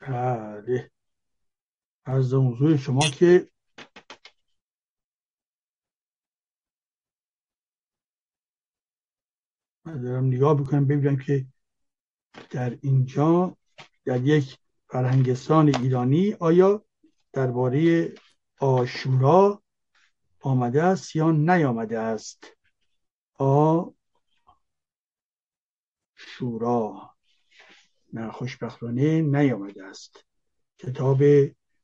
[0.00, 0.90] بله.
[2.04, 3.48] از موضوع شما که
[9.84, 11.46] من دارم نگاه بکنم ببینم که
[12.50, 13.56] در اینجا
[14.04, 16.84] در یک فرهنگستان ایرانی آیا
[17.32, 18.14] درباره
[18.60, 19.62] آشورا
[20.40, 22.46] آمده است یا نیامده است؟
[23.34, 23.84] آ
[26.14, 27.14] شورا
[28.12, 30.24] نه خوشبختانه نیامده است.
[30.78, 31.22] کتاب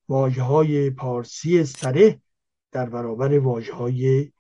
[0.08, 2.22] واجه های پارسی سره
[2.72, 4.32] در برابر واجه های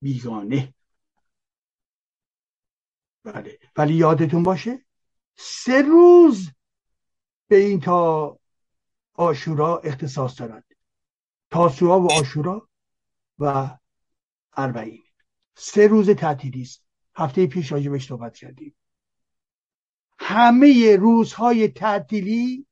[0.00, 0.74] بیگانه.
[3.24, 3.58] بله.
[3.76, 4.84] ولی یادتون باشه
[5.36, 6.50] سه روز
[7.48, 8.38] به این تا
[9.14, 10.64] آشورا اختصاص دارد
[11.50, 12.68] تاسوعا و آشورا
[13.38, 13.76] و
[14.56, 15.02] اربعین.
[15.54, 16.84] سه روز تعطیلی است.
[17.16, 18.74] هفته پیش راجبش صحبت کردیم.
[20.18, 22.66] همه روزهای تعطیلی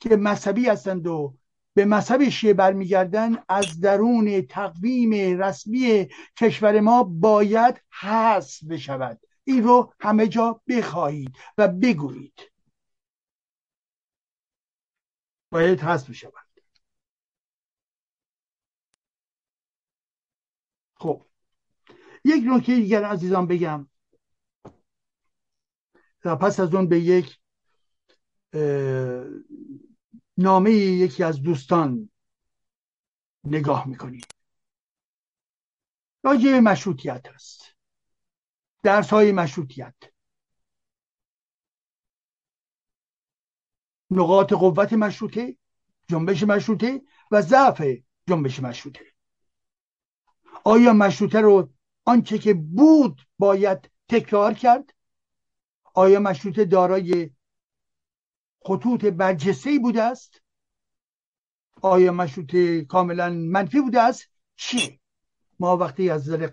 [0.00, 1.36] که مذهبی هستند و
[1.74, 9.92] به مذهب شیعه برمیگردن از درون تقویم رسمی کشور ما باید حذف بشود این رو
[10.00, 12.40] همه جا بخواهید و بگویید.
[15.50, 16.46] باید حذف بشود
[20.94, 21.26] خب.
[22.24, 23.88] یک نکته دیگر عزیزان بگم.
[26.24, 27.38] و پس از اون به یک
[30.36, 32.10] نامه یکی از دوستان
[33.44, 34.24] نگاه می‌کنیم.
[36.22, 37.76] راجع مشروطیت است.
[38.82, 39.94] درس های مشروطیت.
[44.16, 45.56] نقاط قوت مشروطه
[46.08, 47.82] جنبش مشروطه و ضعف
[48.28, 49.04] جنبش مشروطه.
[50.64, 51.70] آیا مشروطه رو
[52.04, 54.94] آنچه که بود باید تکرار کرد؟
[55.94, 57.30] آیا مشروطه دارای
[58.64, 60.42] خطوط برجسته بوده است؟
[61.82, 65.00] آیا مشروطه کاملا منفی بوده است؟ چی
[65.60, 66.50] ما وقتی از نظر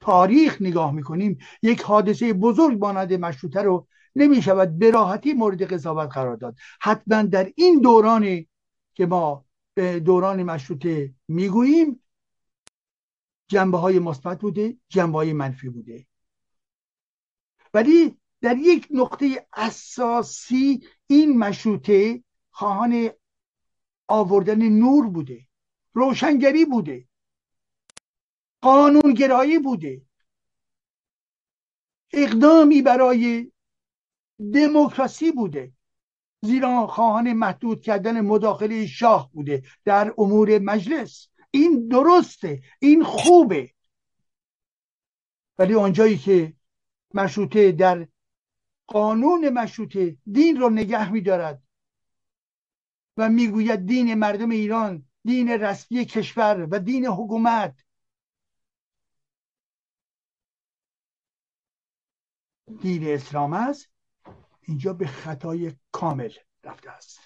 [0.00, 3.88] تاریخ نگاه می‌کنیم یک حادثه بزرگ مانند مشروطه رو
[4.18, 6.56] نمی شود به راحتی مورد قضاوت قرار داد.
[6.80, 8.48] حتما در این دورانی
[8.94, 9.44] که ما
[9.74, 12.02] به دوران مشروطه می‌گوییم
[13.48, 16.06] جنبه های مثبت بوده جنبه های منفی بوده.
[17.74, 23.10] ولی در یک نقطه اساسی این مشروطه خواهان
[24.08, 25.46] آوردن نور بوده
[25.92, 27.08] روشنگری بوده
[28.60, 30.02] قانونگرایی بوده.
[32.12, 33.52] اقدامی برای
[34.54, 35.72] دموکراسی بوده.
[36.42, 41.28] زیرا خواهان محدود کردن مداخله شاه بوده در امور مجلس.
[41.50, 42.62] این درسته.
[42.80, 43.70] این خوبه.
[45.58, 46.54] ولی آنجایی که
[47.14, 48.08] مشروطه در
[48.86, 51.62] قانون مشروطه دین رو نگه میدارد
[53.16, 57.84] و می‌گوید دین مردم ایران دین رسمی کشور و دین حکومت
[62.80, 63.97] دین اسلام است
[64.68, 66.30] اینجا به خطای کامل
[66.64, 67.20] رفته است.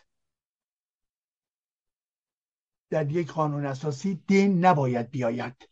[2.90, 5.68] در یک قانون اساسی دین نباید بیاید.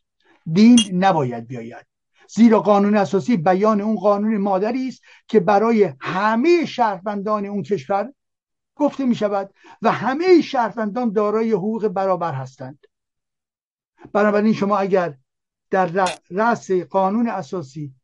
[0.52, 1.86] دین نباید بیاید.
[2.28, 8.12] زیرا قانون اساسی بیان اون قانون مادری است که برای همه شهروندان اون کشور
[8.74, 12.86] گفته می شود و همه شهروندان دارای حقوق برابر هستند.
[14.12, 15.18] بنابراین شما اگر
[15.70, 17.94] در رأس قانون اساسی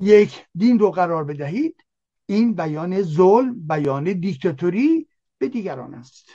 [0.00, 1.84] یک دین رو قرار بدهید
[2.26, 6.28] این بیان ظلم بیان دیکتاتوری به دیگران است.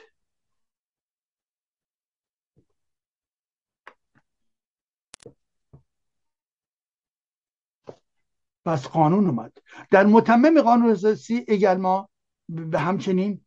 [8.65, 9.57] پس قانون اومد.
[9.91, 11.45] در متمم قانون اساسی
[11.79, 12.09] ما
[12.49, 13.45] به همچنین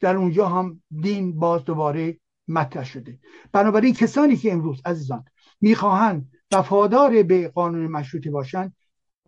[0.00, 3.18] در اونجا هم دین باز دوباره مطرح شده.
[3.52, 5.24] بنابراین کسانی که امروز عزیزان
[5.60, 8.76] می‌خواهند وفادار به قانون مشروطه باشند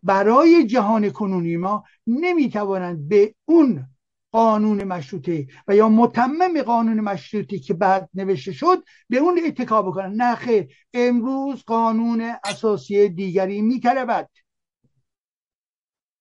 [0.03, 3.86] برای جهان کنونی ما نمی‌توانند به اون
[4.32, 10.14] قانون مشروطه و یا متمم قانون مشروطه که بعد نوشته شد به اون اتکا بکنن
[10.14, 14.28] نه خیر امروز قانون اساسی دیگری میطلبد.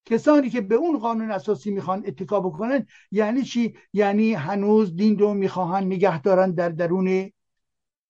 [0.04, 5.34] کسانی که به اون قانون اساسی می‌خوان اتکا بکنن یعنی چی؟ یعنی هنوز دین رو
[5.34, 7.30] می‌خواهند نگه دارن در درون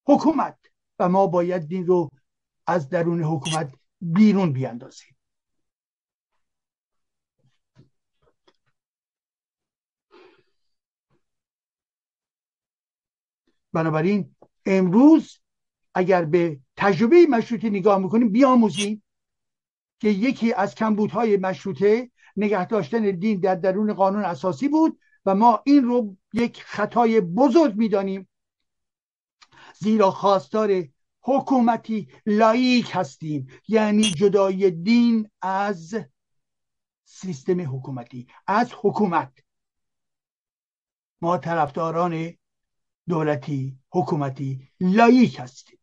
[0.07, 0.59] حکومت
[0.99, 2.11] و ما باید دین رو
[2.66, 5.12] از درون حکومت بیرون بیاندازیم.
[13.73, 15.41] بنابراین امروز
[15.95, 19.03] اگر به تجربه مشروطه نگاه می‌کنیم بیاموزیم
[20.01, 25.62] که یکی از کمبودهای مشروطه نگه داشتن دین در درون قانون اساسی بود و ما
[25.66, 28.29] این رو یک خطای بزرگ می‌دانیم.
[29.79, 30.85] زیرا خواستار
[31.20, 33.47] حکومتی لایک هستیم.
[33.68, 35.95] یعنی جدای دین از
[37.05, 39.33] سیستم حکومتی از حکومت.
[41.20, 42.35] ما طرفداران
[43.09, 45.78] دولتی حکومتی لایک هستیم.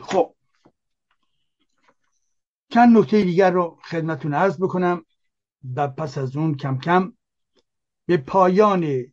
[0.00, 0.34] خب.
[2.70, 5.04] چند نکته دیگر رو خدمتون عرض بکنم
[5.76, 7.12] و پس از اون کم کم
[8.06, 9.12] به پایان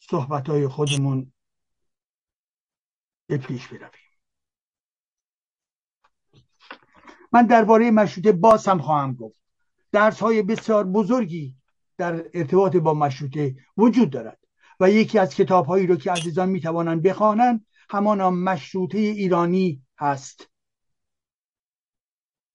[0.00, 1.32] صحبت های خودمون
[3.26, 4.07] به پیش برویم.
[7.32, 9.40] من درباره مشروطه باز هم خواهم گفت.
[9.92, 11.54] درس های بسیار بزرگی
[11.96, 14.38] در ارتباط با مشروطه وجود دارد
[14.80, 20.50] و یکی از کتاب هایی رو که عزیزان می توانند بخوانند همانا مشروطه ایرانی هست.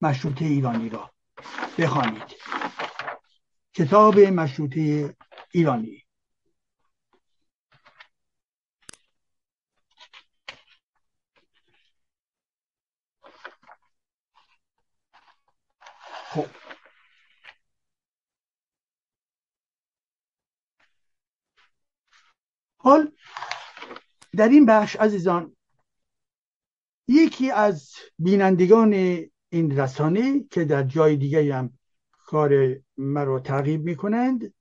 [0.02, 1.12] مشروطه ایرانی را
[1.78, 2.24] بخوانید.
[3.74, 5.16] کتاب مشروطه
[5.52, 6.03] ایرانی.
[22.78, 23.12] حال
[24.38, 25.56] در این بخش عزیزان
[27.08, 28.94] یکی از بینندگان
[29.50, 31.78] این رسانه که در جای دیگه هم
[32.12, 34.54] کار مرا تعقیب می کنند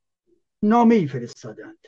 [0.63, 1.79] نامه ای فرستادند.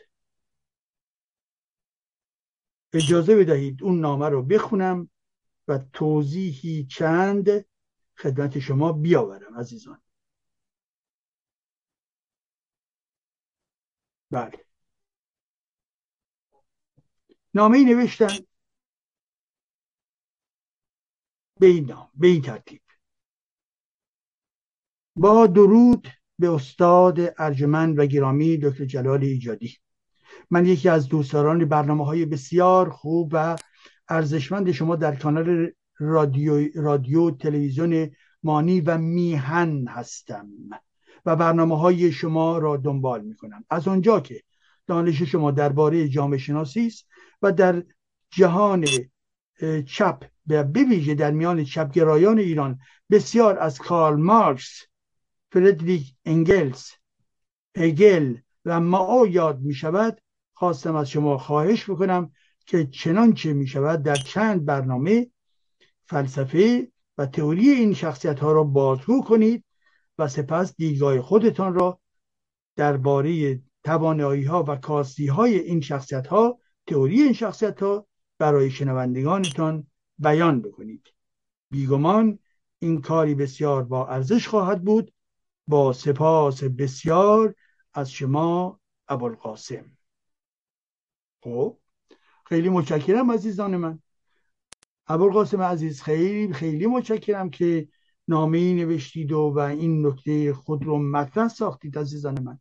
[2.93, 5.11] اجازه بدهید اون نامه رو بخونم
[5.69, 7.65] و توضیحی چند
[8.17, 10.03] خدمت شما بیاورم عزیزان.
[14.31, 14.65] بله.
[17.55, 18.37] نامه نوشتن؟
[21.61, 22.83] به این نام به این ترتیب.
[25.17, 26.09] با درود
[26.39, 29.77] به استاد ارجمند و گرامی دکتر جلال ایجادی.
[30.51, 33.57] من یکی از دوستداران برنامه های بسیار خوب و
[34.09, 38.11] ارزشمند شما در کانال رادیو, رادیو تلویزیون
[38.43, 40.49] مانی و میهن هستم
[41.27, 44.43] و برنامه های شما را دنبال می کنم از آنجا که
[44.87, 47.07] دانش شما درباره جامعه شناسی است
[47.43, 47.83] و در
[48.31, 48.87] جهان
[49.87, 52.79] چپ و بویژه در میان چپگرایان ایران
[53.11, 54.83] بسیار از کارل مارکس
[55.53, 56.85] فردریک انگلز
[57.77, 60.21] هگل و ماو یاد می شود
[60.53, 62.33] خواستم از شما خواهش بکنم
[62.67, 65.31] که چنانچه می شود در چند برنامه
[66.07, 69.65] فلسفه و تئوری این شخصیت ها را بازگو کنید
[70.19, 72.01] و سپس دیدگاه خودتان را
[72.77, 78.07] درباره توانایی ها و کاستی های این شخصیت ها تئوری این شخصیت ها
[78.39, 79.87] برای شنوندگانتان
[80.19, 81.09] بیان بکنید.
[81.71, 82.39] بیگمان
[82.79, 85.13] این کاری بسیار با ارزش خواهد بود.
[85.67, 87.55] با سپاس بسیار
[87.95, 89.97] از شما ابوالقاسم.
[91.43, 91.79] خب
[92.47, 94.03] خیلی متشکرم عزیزان من.
[95.07, 97.89] ابوالقاسم عزیز خیلی خیلی متشکرم که
[98.29, 102.59] نامه نوشتید و, و این نکته خود رو مطرح ساختید عزیزان من.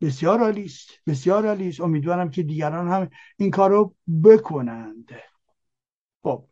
[0.00, 1.80] بسیار عالی است بسیار عالی است.
[1.80, 5.08] امیدوارم که دیگران هم این کار رو بکنند.
[6.22, 6.44] خب.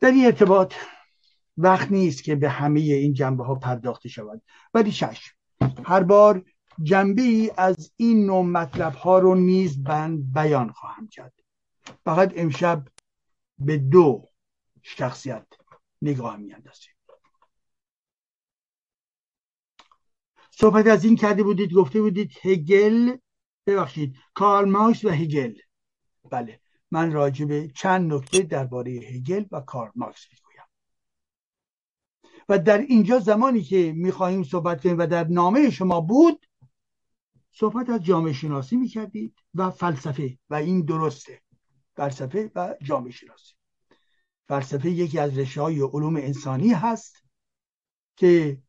[0.00, 0.74] در این ارتباط
[1.56, 4.42] وقت نیست که به همه این جنبه ها پرداخته شود.
[4.74, 5.34] ولی چشم
[5.84, 6.44] هر بار
[6.82, 11.39] جنبه از این نوع مطلب ها رو نیز بند بیان خواهم کرد.
[12.04, 12.88] فقط امشب
[13.58, 14.28] به دو
[14.82, 15.46] شخصیت
[16.02, 16.94] نگاه میاندازیم.
[20.50, 23.16] صحبت از این کرده بودید گفته بودید هگل
[23.66, 25.54] ببخشید کارل مارکس و هگل.
[26.30, 26.60] بله
[26.90, 30.64] من راجع به چند نکته درباره هگل و کارل مارکس می‌گویم.
[32.48, 36.46] و در اینجا زمانی که می‌خواهیم صحبت کنیم و در نامه شما بود
[37.52, 41.42] صحبت از جامعه شناسی می‌کردید و فلسفه و این درسته.
[41.96, 43.54] فلسفه و جامعه شناسی.
[44.48, 47.24] فلسفه یکی از رشته های علوم انسانی هست
[48.16, 48.62] که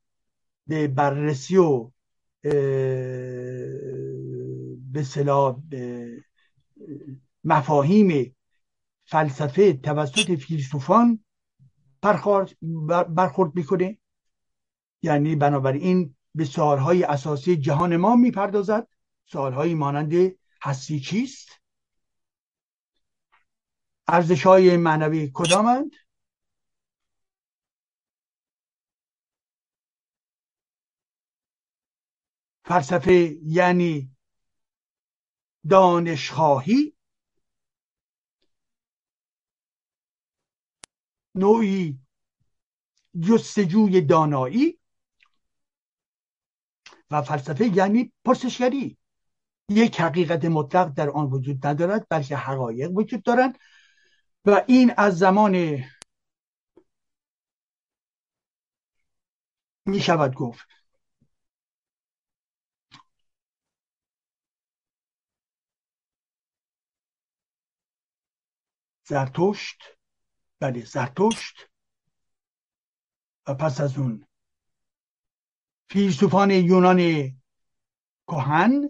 [0.67, 1.91] به بررسی و
[4.93, 6.23] به
[7.43, 8.35] مفاهیم
[9.05, 11.25] فلسفه توسط فیلسوفان
[12.01, 13.97] برخورد می‌کنه.
[15.01, 18.87] یعنی بنابراین به سوالهای اساسی جهان ما می‌پردازد.
[19.25, 20.13] سوالهایی مانند
[20.63, 21.60] هستی چیست؟
[24.11, 25.91] ارزش های معنوی کدامند؟
[32.65, 34.15] فلسفه یعنی
[35.69, 36.93] دانشخواهی؟
[41.35, 41.99] نوعی
[43.27, 44.79] جستجوی دانایی؟
[47.11, 48.97] و فلسفه یعنی پرسشگری؟
[49.69, 53.57] یک حقیقت مطلق در آن وجود ندارد بلکه حقایق وجود دارند
[54.45, 55.83] و این از زمان
[59.85, 60.67] می شود گفت.
[69.07, 69.83] زرتشت
[70.59, 71.69] بله زرتشت.
[73.47, 74.27] و پس از اون
[75.89, 77.31] فیلسوفان یونان
[78.27, 78.89] کهن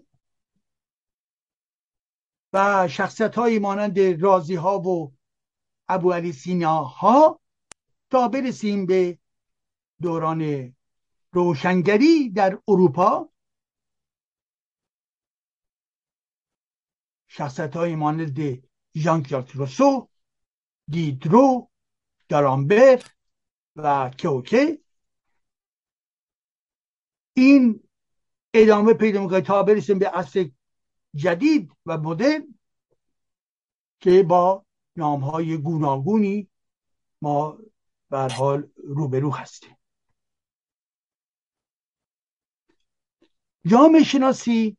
[2.53, 5.20] و شخصیت های مانند رازی ها و
[5.93, 7.39] ابو علی سینا ها
[8.09, 9.19] تا برسیم به
[10.01, 10.73] دوران
[11.31, 13.29] روشنگری در اروپا.
[17.27, 18.63] شخصیت های مانند
[18.95, 20.09] ژان روسو
[20.87, 21.69] دیدرو
[22.29, 23.03] دارامبر
[23.75, 24.81] و کوکه
[27.33, 27.83] این
[28.53, 30.49] ادامه پیدا می‌کنه تا برسیم به عصر
[31.15, 32.59] جدید و مدرن
[33.99, 34.65] که با
[34.95, 36.49] نام های گوناگونی
[37.21, 37.57] ما
[38.09, 39.77] بر حال روبرو هستیم.
[43.65, 44.77] جامعه شناسی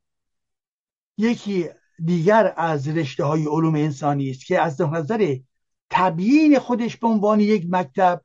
[1.18, 1.68] یکی
[2.04, 5.36] دیگر از رشته های علوم انسانی است که از نظر
[5.90, 8.22] تبیین خودش به عنوان یک مکتب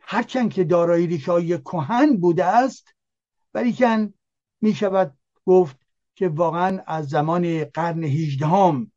[0.00, 2.94] هرچند که دارای ریشه کهن بوده است
[3.54, 4.14] ولیکن
[4.60, 5.76] می شود گفت
[6.14, 8.92] که واقعا از زمان قرن هیجدهم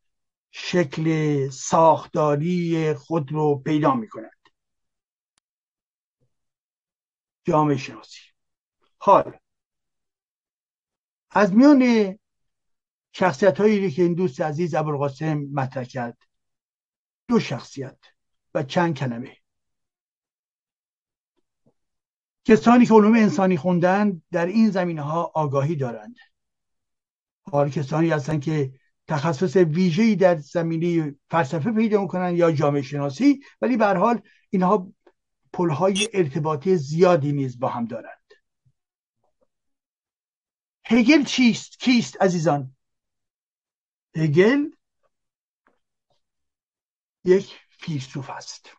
[0.52, 4.42] شکل ساختاری خود رو پیدا می کند
[7.44, 8.20] جامعه شناسی.
[8.98, 9.38] حال.
[11.30, 12.18] از میان
[13.12, 16.18] شخصیت هایی که این دوست عزیز ابوالقاسم مطرح کرد
[17.28, 17.98] دو شخصیت
[18.54, 19.36] و چند کلمه.
[22.44, 26.16] کسانی که علوم انسانی خوندن در این زمینه ها آگاهی دارند.
[27.42, 28.72] حال کسانی هستند که
[29.12, 34.92] تخصص ویژه‌ای در زمینه فلسفه پیدا می‌کنن یا جامعه شناسی ولی به حال اینها
[35.52, 38.32] پلهای ارتباطی زیادی نیز با هم دارند.
[40.86, 42.76] هگل چیست؟ کیست عزیزان؟
[44.16, 44.70] هگل
[47.24, 48.70] یک فیلسوف است.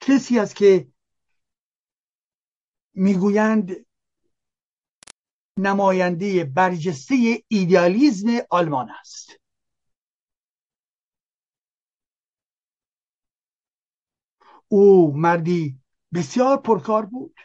[0.01, 0.87] کسی است که
[2.93, 3.71] می‌گویند
[5.57, 9.40] نماینده برجسته ایدئالیزم آلمان است.
[14.71, 15.79] او مردی
[16.13, 17.35] بسیار پرکار بود.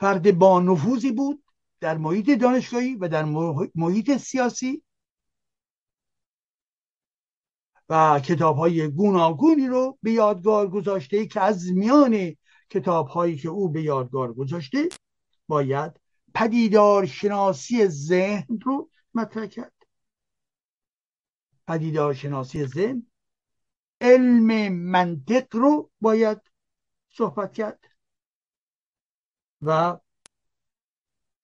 [0.00, 1.44] فرد با نفوذی بود
[1.80, 3.24] در محیط دانشگاهی و در
[3.74, 4.82] محیط سیاسی.
[7.88, 12.36] و کتاب های گوناگونی رو به یادگار گذاشته که از میان
[12.70, 14.88] کتاب هایی که او به یادگار گذاشته
[15.48, 16.00] باید
[16.34, 19.72] پدیدار شناسی ذهن رو مطرح کرد.
[21.66, 23.11] پدیدار شناسی ذهن
[24.02, 26.40] علم منطق رو باید
[27.08, 27.84] صحبت کرد.
[29.62, 29.98] و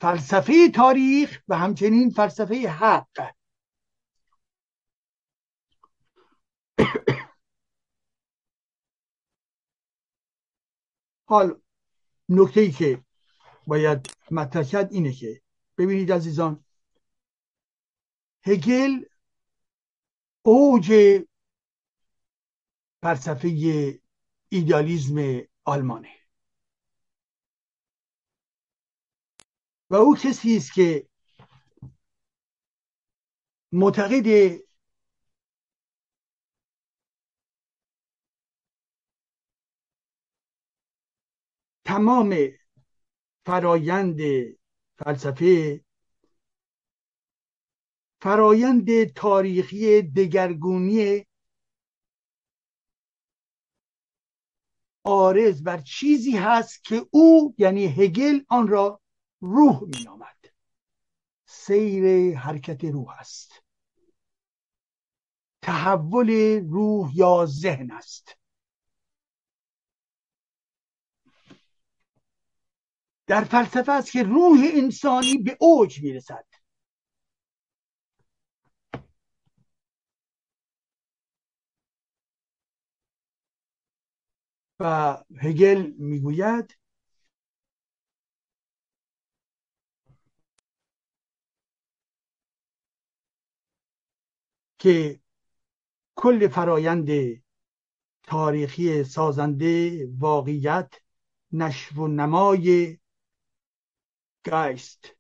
[0.01, 3.35] فلسفه تاریخ و همچنین فلسفه حق.
[11.29, 11.61] حال
[12.29, 13.05] نکته ای که
[13.67, 15.43] باید مطرح کرد اینه که
[15.79, 16.65] ببینید عزیزان
[18.43, 19.05] هگل
[20.43, 20.93] اوج
[23.03, 23.49] فلسفه
[24.49, 26.09] ایدالیزم آلمانه.
[29.91, 31.09] و او کسی است که
[33.73, 34.59] معتقد
[41.85, 42.35] تمام
[43.47, 44.21] فرایند
[44.99, 45.81] فلسفه
[48.21, 51.27] فرایند تاریخی دگرگونی
[55.09, 59.01] آرز بر چیزی هست که او یعنی هگل آن را
[59.41, 60.39] روح مینامد.
[61.45, 63.63] سیر حرکت روح است.
[65.63, 66.31] تحول
[66.71, 68.37] روح یا ذهن است.
[73.27, 76.48] در فلسفه است که روح انسانی به اوج می‌رسد.
[84.81, 86.79] و هگل می‌گوید
[94.79, 95.21] که
[96.17, 97.09] کل فرایند
[98.23, 100.95] تاریخی سازنده واقعیت
[101.53, 102.99] نشو و نمای
[104.45, 105.17] گایست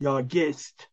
[0.00, 0.90] یا گست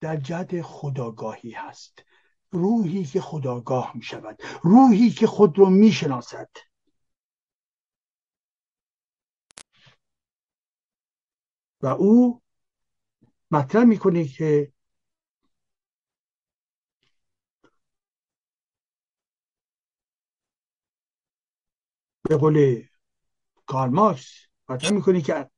[0.00, 2.09] در جهت خداگاهی هست.
[2.52, 6.50] روحی که خداگاه می شود روحی که خود رو می شناسد
[11.82, 12.42] و او
[13.50, 14.72] مطرح می‌کنه که
[22.22, 22.84] به قول
[23.66, 25.50] کارل مارکس مطرح می‌کنه که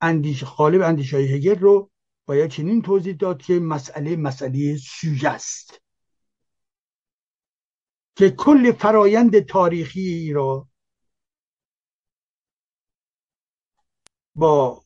[0.00, 1.90] اندیش غالب اندیش های هگل رو
[2.26, 5.83] باید چنین توضیح داد که مسئله مسئله سوژه است.
[8.16, 10.68] که کل فرایند تاریخی را
[14.34, 14.84] با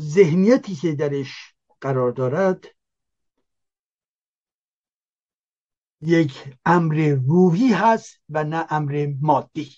[0.00, 2.64] ذهنیتی که درش قرار دارد
[6.00, 9.76] یک امر روحی هست و نه امر مادی.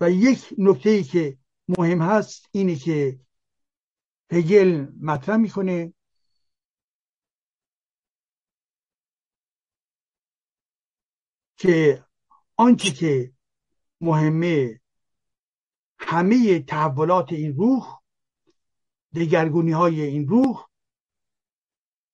[0.00, 1.38] و یک نکته که
[1.68, 3.20] مهم هست اینه که
[4.32, 5.94] هگل مطرح می‌کنه
[11.62, 12.04] که
[12.56, 13.32] آنچه که
[14.00, 14.80] مهمه
[15.98, 18.02] همه تحولات این روح
[19.14, 20.66] دگرگونی های این روح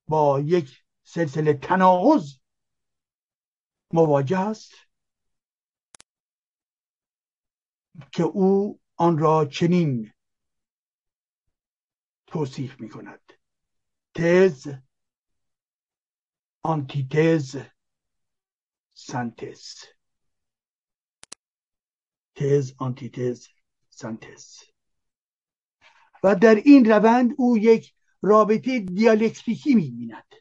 [0.08, 2.38] با یک سلسله تناقض
[3.92, 4.74] مواجه است
[8.12, 10.12] که او آن را چنین
[12.26, 13.32] توصیف می کند
[14.14, 14.74] تز
[16.62, 17.56] آنتیتز
[19.00, 19.74] سنتز
[22.34, 23.48] تز آنتیتز
[23.90, 24.58] سنتز
[26.22, 30.34] و در این روند او یک رابطه دیالکتیکی می‌بیند.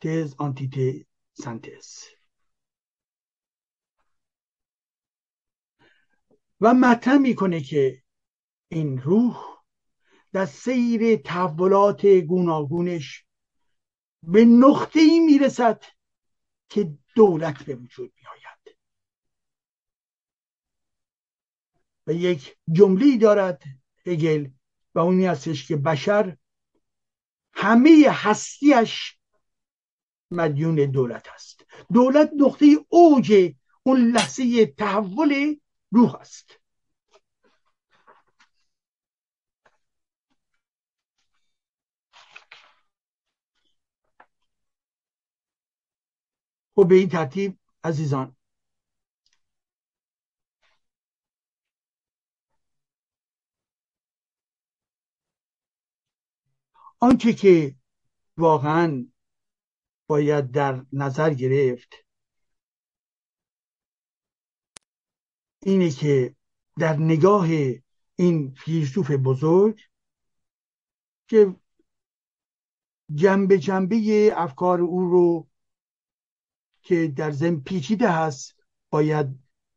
[0.00, 2.04] تز آنتیته سنتز
[6.60, 8.02] و مطرح می‌کنه که
[8.68, 9.36] این روح
[10.32, 13.24] در سیر تحولات گوناگونش
[14.22, 15.95] به نقطه ای می‌رسد
[16.68, 18.76] که دولت به وجود میآید
[22.06, 23.62] و یک جمله دارد
[24.06, 24.50] هگل
[24.94, 26.36] و اونی هستش که بشر
[27.52, 29.18] همه هستیش
[30.30, 31.66] مدیون دولت است.
[31.92, 35.56] دولت نقطه اوج اون لحظه تحول
[35.90, 36.60] روح است.
[46.76, 48.36] خب به این ترتیب عزیزان.
[57.00, 57.76] آنچه که
[58.36, 59.06] واقعا
[60.06, 61.94] باید در نظر گرفت
[65.62, 66.36] اینه که
[66.78, 67.46] در نگاه
[68.16, 69.80] این فیلسوف بزرگ
[71.28, 71.56] که
[73.14, 75.48] جنبه جنبه افکار او رو
[76.86, 78.56] که در زم پیچیده هست
[78.90, 79.26] باید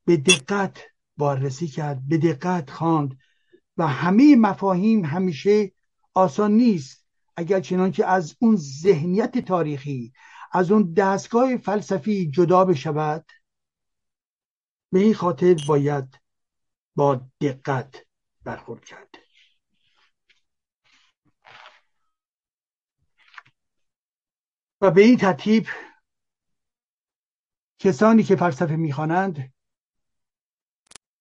[0.05, 0.77] به دقت
[1.17, 3.17] بررسی کرد به دقت خواند
[3.77, 5.71] و همه مفاهیم همیشه
[6.13, 7.05] آسان نیست.
[7.35, 10.13] اگر چنانکه از اون ذهنیت تاریخی
[10.51, 13.25] از اون دستگاه فلسفی جدا بشود
[14.91, 16.19] به این خاطر باید
[16.95, 18.05] با دقت
[18.43, 19.15] برخورد کرد.
[24.81, 25.67] و به این ترتیب
[27.79, 29.53] کسانی که فلسفه می‌خوانند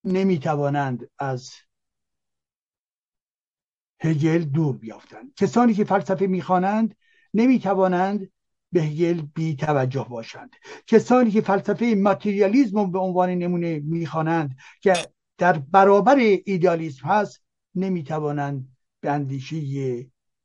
[0.05, 1.51] نمی‌توانند از
[4.01, 5.35] هگل دور بیافتند.
[5.35, 6.97] کسانی که فلسفه می‌خوانند
[7.35, 8.32] نمی‌توانند
[8.72, 10.51] به هگل بی توجه باشند.
[10.86, 14.94] کسانی که فلسفه ماتریالیزم به عنوان نمونه می‌خوانند که
[15.39, 17.43] در برابر ایدالیسم هست
[17.74, 19.56] نمی‌توانند به اندیشه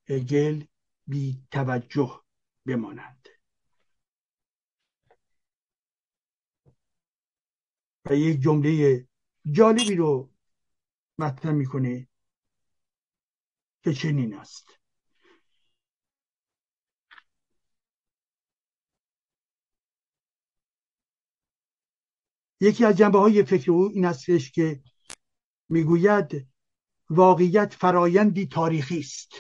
[0.10, 0.64] هگل
[1.08, 2.22] بی توجه
[2.66, 3.23] بمانند.
[8.06, 9.08] و یک جمله
[9.52, 10.30] جالبی رو
[11.18, 12.08] مطرح می‌کنه
[13.84, 14.80] که چنین است.
[22.60, 24.84] یکی از جنبه های فکر او این استش که
[25.70, 26.48] می‌گوید
[27.10, 29.32] واقعیت فرایندی تاریخی است.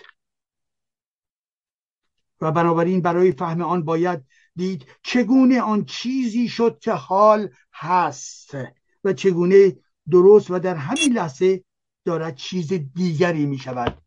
[2.42, 8.58] و بنابراین برای فهم آن باید دید چگونه آن چیزی شد که حال هست
[9.04, 9.78] و چگونه
[10.10, 11.64] درست و در همین لحظه
[12.06, 14.02] دارد چیز دیگری می شود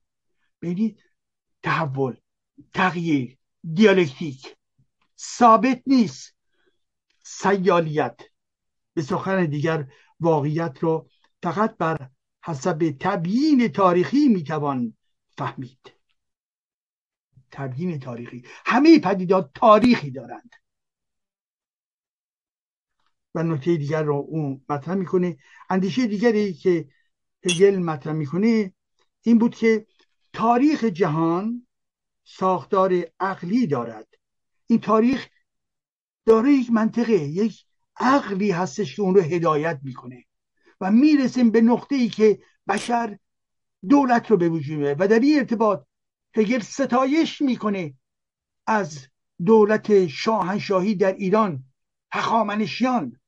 [0.62, 1.02] ببینید
[1.62, 2.16] تحول
[2.74, 3.38] تغییر
[3.74, 4.56] دیالکتیک
[5.18, 6.34] ثابت نیست.
[7.24, 8.20] سیالیت
[8.94, 9.88] به سخن دیگر
[10.20, 11.08] واقعیت رو
[11.42, 12.10] فقط بر
[12.44, 14.96] حسب تبیین تاریخی می‌توان
[15.38, 15.95] فهمید.
[17.56, 18.42] تبیین تاریخی.
[18.66, 20.50] همه پدیدات تاریخی دارند.
[23.34, 25.36] و نکته دیگر رو اون مطرح می‌کنه.
[25.70, 26.88] اندیشه دیگری که
[27.44, 28.74] هگل مطرح می‌کنه
[29.22, 29.86] این بود که
[30.32, 31.66] تاریخ جهان
[32.24, 34.08] ساختار عقلی دارد.
[34.66, 35.28] این تاریخ
[36.26, 37.64] داره یک منطقه یک
[37.96, 40.24] عقلی هستش که اون رو هدایت می‌کنه.
[40.80, 42.38] و می‌رسیم به نقطه ای که
[42.68, 43.18] بشر
[43.88, 45.84] دولت رو به وجود و در این ارتباط
[46.36, 47.94] هگل ستایش می‌کنه
[48.66, 49.08] از
[49.44, 51.64] دولت شاهنشاهی در ایران
[52.12, 53.20] هخامنشیان.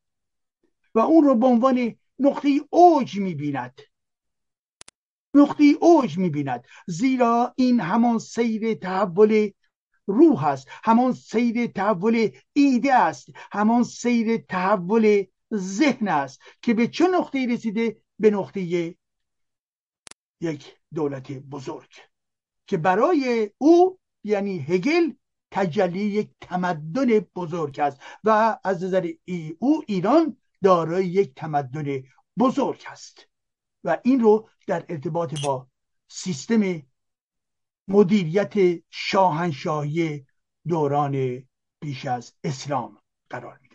[0.94, 3.80] و اون رو به عنوان نقطه اوج می‌بیند.
[5.34, 6.64] نقطه اوج می‌بیند.
[6.86, 9.50] زیرا این همان سیر تحول
[10.06, 10.68] روح است.
[10.84, 13.28] همان سیر تحول ایده است.
[13.52, 15.24] همان سیر تحول
[15.54, 18.60] ذهن است که به چه نقطه رسیده؟ به نقطه
[20.40, 22.07] یک دولت بزرگ.
[22.68, 25.12] که برای او یعنی هگل
[25.50, 32.02] تجلی یک تمدن بزرگ است و از نظر ای او ایران دارای یک تمدن
[32.38, 33.28] بزرگ است.
[33.84, 35.68] و این رو در ارتباط با
[36.08, 36.82] سیستم
[37.88, 40.26] مدیریت شاهنشاهی
[40.68, 41.44] دوران
[41.80, 42.98] پیش از اسلام
[43.30, 43.67] قرار می‌دهد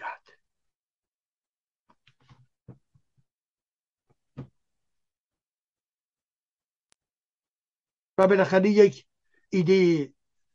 [8.18, 9.06] و بالاخره یک
[9.50, 10.14] ایده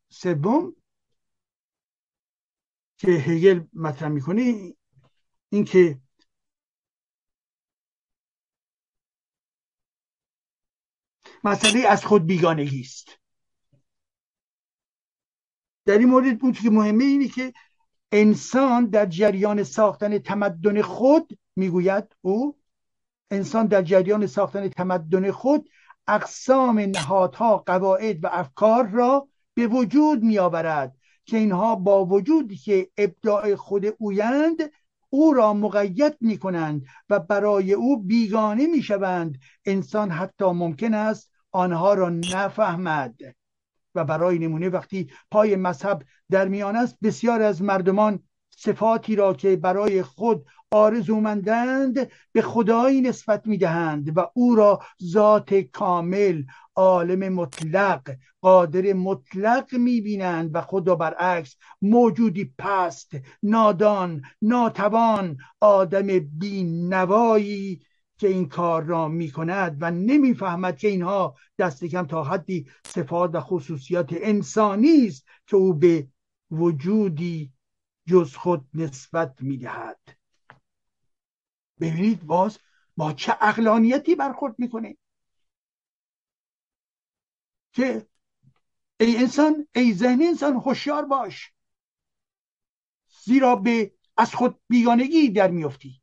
[0.09, 0.77] سوم
[2.97, 4.75] که هگل مطرح می‌کنه
[5.49, 6.01] اینکه
[11.45, 13.19] مسئله از خود بیگانگی است.
[15.85, 17.53] در این مورد اون که مهمه اینه که
[18.13, 22.59] انسان در جریان ساختن تمدن خود می‌گوید او
[23.31, 25.71] انسان در جریان ساختن تمدن خود
[26.09, 33.55] اقسام نهادها قواعد و افکار را به وجود میآورد که اینها با وجودی که ابداع
[33.55, 34.57] خود اویند
[35.11, 41.31] او را مقید می کنند و برای او بیگانه می شوند انسان حتی ممکن است
[41.53, 43.15] آنها را نفهمد.
[43.95, 49.57] و برای نمونه وقتی پای مذهب در میان است بسیار از مردمان صفاتی را که
[49.57, 56.43] برای خود آرزومندند به خدایی نسبت می‌دهند و او را ذات کامل
[56.75, 63.13] عالم مطلق قادر مطلق می‌بینند و خود را برعکس موجودی پست
[63.43, 67.83] نادان ناتوان آدم بینوایی
[68.19, 73.31] که این کار را می کند و نمی‌فهمد که اینها دست کم تا حدی صفات
[73.35, 76.09] و خصوصیات انسانی است که او به
[76.51, 77.53] وجودی
[78.07, 80.18] جز خود نسبت می‌دهد.
[81.81, 82.59] ببینید باز
[82.97, 84.97] با چه اقلانیتی برخورد می‌کنه.
[87.73, 88.09] که
[89.01, 91.53] ای انسان ای ذهن انسان هوشیار باش.
[93.25, 96.03] زیرا به از خود بیگانگی در میفتی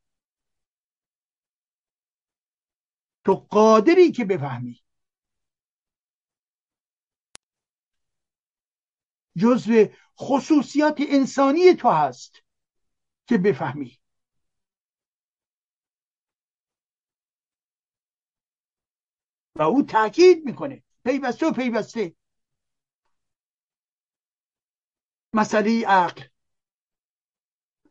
[3.25, 4.83] تو قادری که بفهمی.
[9.37, 9.85] جزو
[10.19, 12.35] خصوصیات انسانی تو هست
[13.27, 13.99] که بفهمی.
[19.55, 20.83] و او تاکید می‌کنه.
[21.03, 22.15] پیوسته و پیوسته.
[25.33, 26.23] مسئله عقل.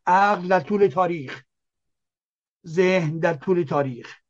[0.06, 1.44] عقل در طول تاریخ.
[2.66, 4.20] ذهن در طول تاریخ.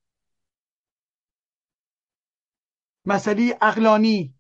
[3.06, 4.34] مسئله اقلانی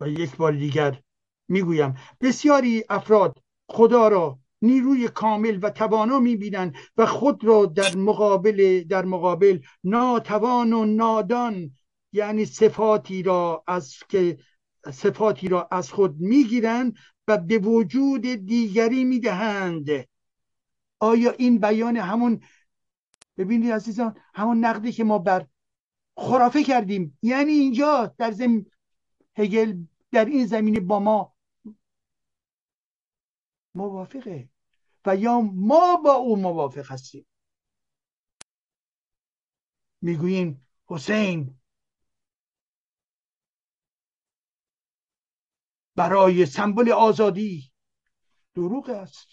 [0.00, 1.02] و یک بار دیگر
[1.48, 8.84] می‌گویم بسیاری افراد خدا را نیروی کامل و توانا می‌بینند و خود را در مقابل
[8.88, 11.70] در مقابل ناتوان و نادان
[12.12, 14.38] یعنی صفاتی را از که
[14.92, 16.96] صفاتی را از خود می‌گیرند
[17.28, 19.88] و به وجود دیگری می‌دهند.
[21.00, 22.40] آیا این بیان همون
[23.38, 25.46] ببینید عزیزان همون نقدی که ما بر
[26.16, 27.18] خرافه کردیم.
[27.22, 28.66] یعنی اینجا در زم
[29.36, 29.76] هگل
[30.12, 31.33] در این زمینه با ما
[33.74, 34.48] موافقه.
[35.06, 37.26] و یا ما با او موافق هستیم.
[40.00, 41.60] می‌گوییم حسین
[45.96, 47.72] برای سمبل آزادی
[48.54, 49.28] دروغ است.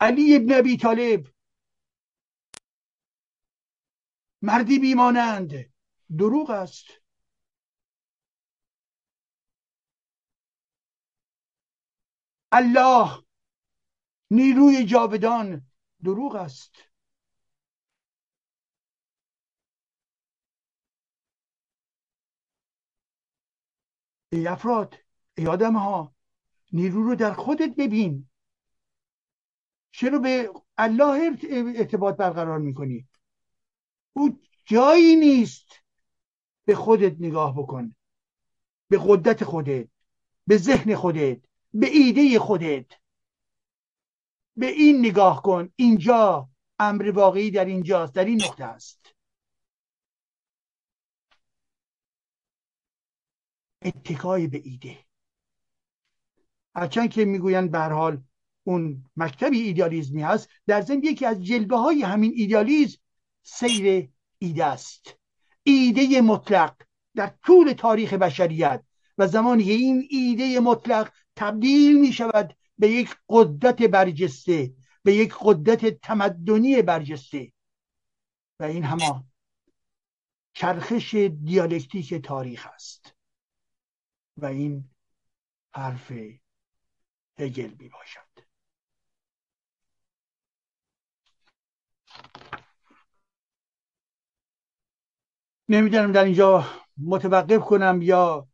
[0.00, 1.26] علی ابن ابی طالب
[4.42, 5.52] مردی بیمانند.
[6.18, 6.86] دروغ است.
[12.52, 13.24] الله
[14.30, 15.66] نیروی جاودان
[16.04, 16.72] دروغ است.
[24.32, 24.94] ای افراد
[25.36, 26.14] ای آدم ها
[26.72, 28.28] نیرو رو در خودت ببین.
[29.90, 31.38] چرا به الله
[31.76, 33.08] ارتباط برقرار می‌کنی؟
[34.12, 35.68] او جایی نیست.
[36.64, 37.96] به خودت نگاه بکن.
[38.88, 39.88] به قدرت خودت
[40.46, 41.47] به ذهن خودت.
[41.74, 42.86] به ایده خودت.
[44.56, 45.72] به این نگاه کن.
[45.76, 49.14] اینجا امر واقعی در اینجاست در این نقطه است.
[53.82, 54.98] اتکای به ایده.
[56.74, 58.22] هرچند که می‌گویند به حال
[58.64, 62.98] اون مکتبی ایدالیزمی هست در ضمن یکی از جلبه های همین ایدالیزم
[63.42, 64.08] سیر
[64.38, 65.18] ایده است.
[65.62, 66.76] ایده مطلق
[67.14, 68.84] در طول تاریخ بشریت
[69.18, 75.34] و زمانی که این ایده مطلق تبدیل می شود به یک قدرت برجسته به یک
[75.40, 77.52] قدرت تمدنی برجسته.
[78.60, 79.30] و این همان
[80.52, 83.14] چرخش دیالکتیک تاریخ است.
[84.36, 84.90] و این
[85.74, 86.12] حرف
[87.38, 88.48] هگل می باشد
[95.68, 96.64] نمی‌دونم در اینجا
[96.96, 98.47] متوقف کنم یا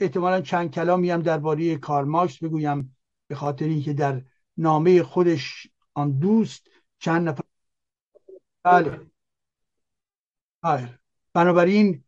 [0.00, 2.96] احتمالا چند کلامی هم درباره کارماکس بگویم
[3.28, 4.22] به خاطر اینکه در
[4.56, 6.66] نامه خودش آن دوست
[6.98, 7.44] چند نفر
[8.62, 9.00] بله.
[10.62, 10.98] بله.
[11.34, 12.04] بنابراین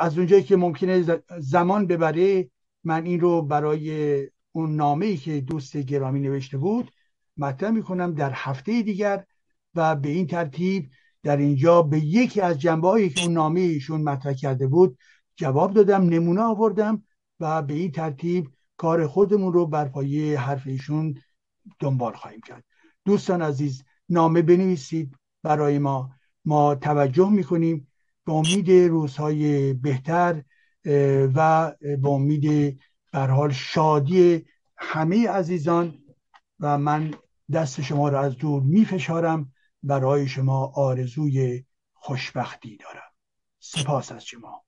[0.00, 2.50] از اونجایی که ممکنه زمان ببره
[2.84, 6.90] من این رو برای اون نامه ای که دوست گرامی نوشته بود
[7.36, 9.24] مطرح می‌کنم در هفته دیگر
[9.74, 10.90] و به این ترتیب
[11.22, 14.98] در اینجا به یکی از جنبه هایی که اون نامه ایشون مطرح کرده بود
[15.36, 17.02] جواب دادم نمونه آوردم
[17.40, 21.20] و به این ترتیب کار خودمون رو بر پایه حرف ایشون
[21.78, 22.64] دنبال خواهیم کرد.
[23.04, 26.10] دوستان عزیز نامه بنویسید برای ما.
[26.44, 27.92] ما توجه می‌کنیم
[28.24, 30.42] به امید روزهای بهتر
[31.34, 32.78] و به امید
[33.12, 34.46] حال شادی
[34.76, 35.98] همه عزیزان.
[36.60, 37.14] و من
[37.52, 39.52] دست شما را از دور می فشارم
[39.82, 43.12] برای شما آرزوی خوشبختی دارم.
[43.58, 44.64] سپاس از شما.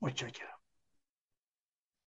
[0.00, 0.61] متشکرم.